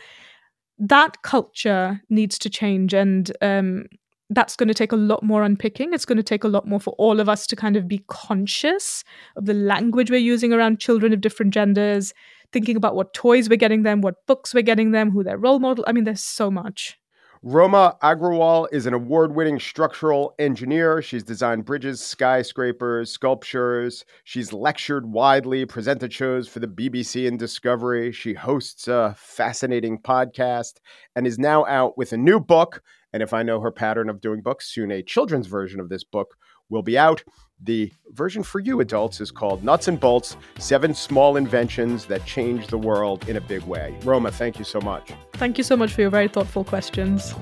that 0.79 1.23
culture 1.23 2.01
needs 2.11 2.39
to 2.39 2.51
change 2.51 2.95
and 2.95 3.33
um 3.43 3.85
that's 4.31 4.55
going 4.55 4.69
to 4.69 4.75
take 4.75 4.93
a 4.93 4.97
lot 4.97 5.23
more 5.23 5.43
unpicking. 5.43 5.93
It's 5.93 6.05
going 6.05 6.17
to 6.17 6.23
take 6.23 6.45
a 6.45 6.49
lot 6.49 6.67
more 6.67 6.81
for 6.81 6.95
all 6.99 7.19
of 7.19 7.29
us 7.29 7.47
to 7.49 7.57
kind 7.57 7.77
of 7.77 7.89
be 7.89 8.05
conscious 8.07 9.03
of 9.37 9.47
the 9.47 9.55
language 9.55 10.11
we're 10.11 10.19
using 10.19 10.53
around 10.53 10.79
children 10.79 11.13
of 11.13 11.21
different 11.21 11.53
genders, 11.53 12.15
thinking 12.53 12.77
about 12.77 12.95
what 12.95 13.13
toys 13.13 13.49
we're 13.49 13.57
getting 13.57 13.83
them, 13.83 14.01
what 14.01 14.27
books 14.27 14.55
we're 14.55 14.63
getting 14.63 14.93
them, 14.93 15.11
who 15.11 15.25
their 15.25 15.37
role 15.37 15.59
model. 15.59 15.85
I 15.87 15.93
mean, 15.93 16.05
there's 16.05 16.23
so 16.23 16.51
much. 16.51 17.00
Roma 17.43 17.97
Agrawal 18.03 18.69
is 18.71 18.85
an 18.85 18.93
award 18.93 19.35
winning 19.35 19.59
structural 19.59 20.35
engineer. 20.39 21.01
She's 21.01 21.23
designed 21.23 21.65
bridges, 21.65 21.99
skyscrapers, 21.99 23.11
sculptures. 23.11 24.05
She's 24.25 24.53
lectured 24.53 25.11
widely, 25.11 25.65
presented 25.65 26.13
shows 26.13 26.49
for 26.49 26.59
the 26.59 26.69
BBC 26.69 27.27
and 27.27 27.39
Discovery. 27.39 28.13
She 28.13 28.35
hosts 28.35 28.89
a 28.89 29.15
fascinating 29.17 30.01
podcast 30.01 30.81
and 31.17 31.27
is 31.27 31.39
now 31.39 31.65
out 31.65 31.97
with 31.97 32.13
a 32.13 32.19
new 32.19 32.41
book 32.41 32.83
and 33.13 33.23
if 33.23 33.33
I 33.33 33.43
know 33.43 33.61
her 33.61 33.73
pattern 33.73 34.09
of 34.09 34.21
doing 34.21 34.41
books, 34.41 34.69
soon 34.69 34.91
a 34.91 35.03
children's 35.03 35.47
version 35.47 35.81
of 35.81 35.89
this 35.89 36.05
book 36.05 36.37
will 36.71 36.83
be 36.83 36.97
out. 36.97 37.23
The 37.63 37.93
version 38.13 38.43
for 38.43 38.59
you 38.59 38.81
adults 38.81 39.21
is 39.21 39.31
called 39.31 39.63
Nuts 39.63 39.89
and 39.89 40.01
Bolts 40.01 40.37
Seven 40.59 40.95
Small 40.95 41.37
Inventions 41.37 42.07
That 42.07 42.25
Change 42.25 42.69
the 42.69 42.79
World 42.79 43.29
in 43.29 43.37
a 43.37 43.41
Big 43.41 43.63
Way. 43.65 43.95
Roma, 44.03 44.31
thank 44.31 44.59
you 44.59 44.65
so 44.65 44.81
much. 44.81 45.13
Thank 45.35 45.59
you 45.59 45.65
so 45.65 45.77
much 45.77 45.93
for 45.93 46.01
your 46.01 46.11
very 46.11 46.29
thoughtful 46.29 46.65
questions. 46.65 47.35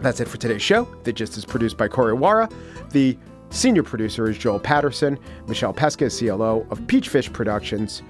That's 0.00 0.20
it 0.20 0.28
for 0.28 0.36
today's 0.36 0.62
show. 0.62 0.88
The 1.02 1.12
Gist 1.12 1.36
is 1.36 1.44
produced 1.44 1.76
by 1.76 1.88
Corey 1.88 2.16
Wara. 2.16 2.50
The 2.90 3.18
Senior 3.50 3.82
producer 3.82 4.28
is 4.28 4.36
Joel 4.36 4.60
Patterson. 4.60 5.18
Michelle 5.46 5.72
Pesca 5.72 6.06
is 6.06 6.18
CLO 6.18 6.66
of 6.70 6.80
Peachfish 6.82 7.32
Productions. 7.32 8.02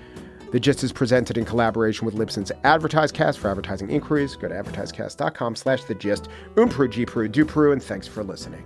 The 0.52 0.60
Gist 0.60 0.84
is 0.84 0.92
presented 0.92 1.36
in 1.36 1.44
collaboration 1.44 2.06
with 2.06 2.14
Libsyn's 2.14 2.52
AdvertiseCast. 2.64 3.38
For 3.38 3.50
advertising 3.50 3.90
inquiries, 3.90 4.36
go 4.36 4.48
to 4.48 4.54
advertisecast.com 4.54 5.56
slash 5.56 5.84
the 5.84 5.94
gist. 5.94 6.28
Umpru, 6.54 6.88
Gpru, 6.88 7.28
Dupru, 7.30 7.72
and 7.72 7.82
thanks 7.82 8.06
for 8.06 8.22
listening. 8.22 8.64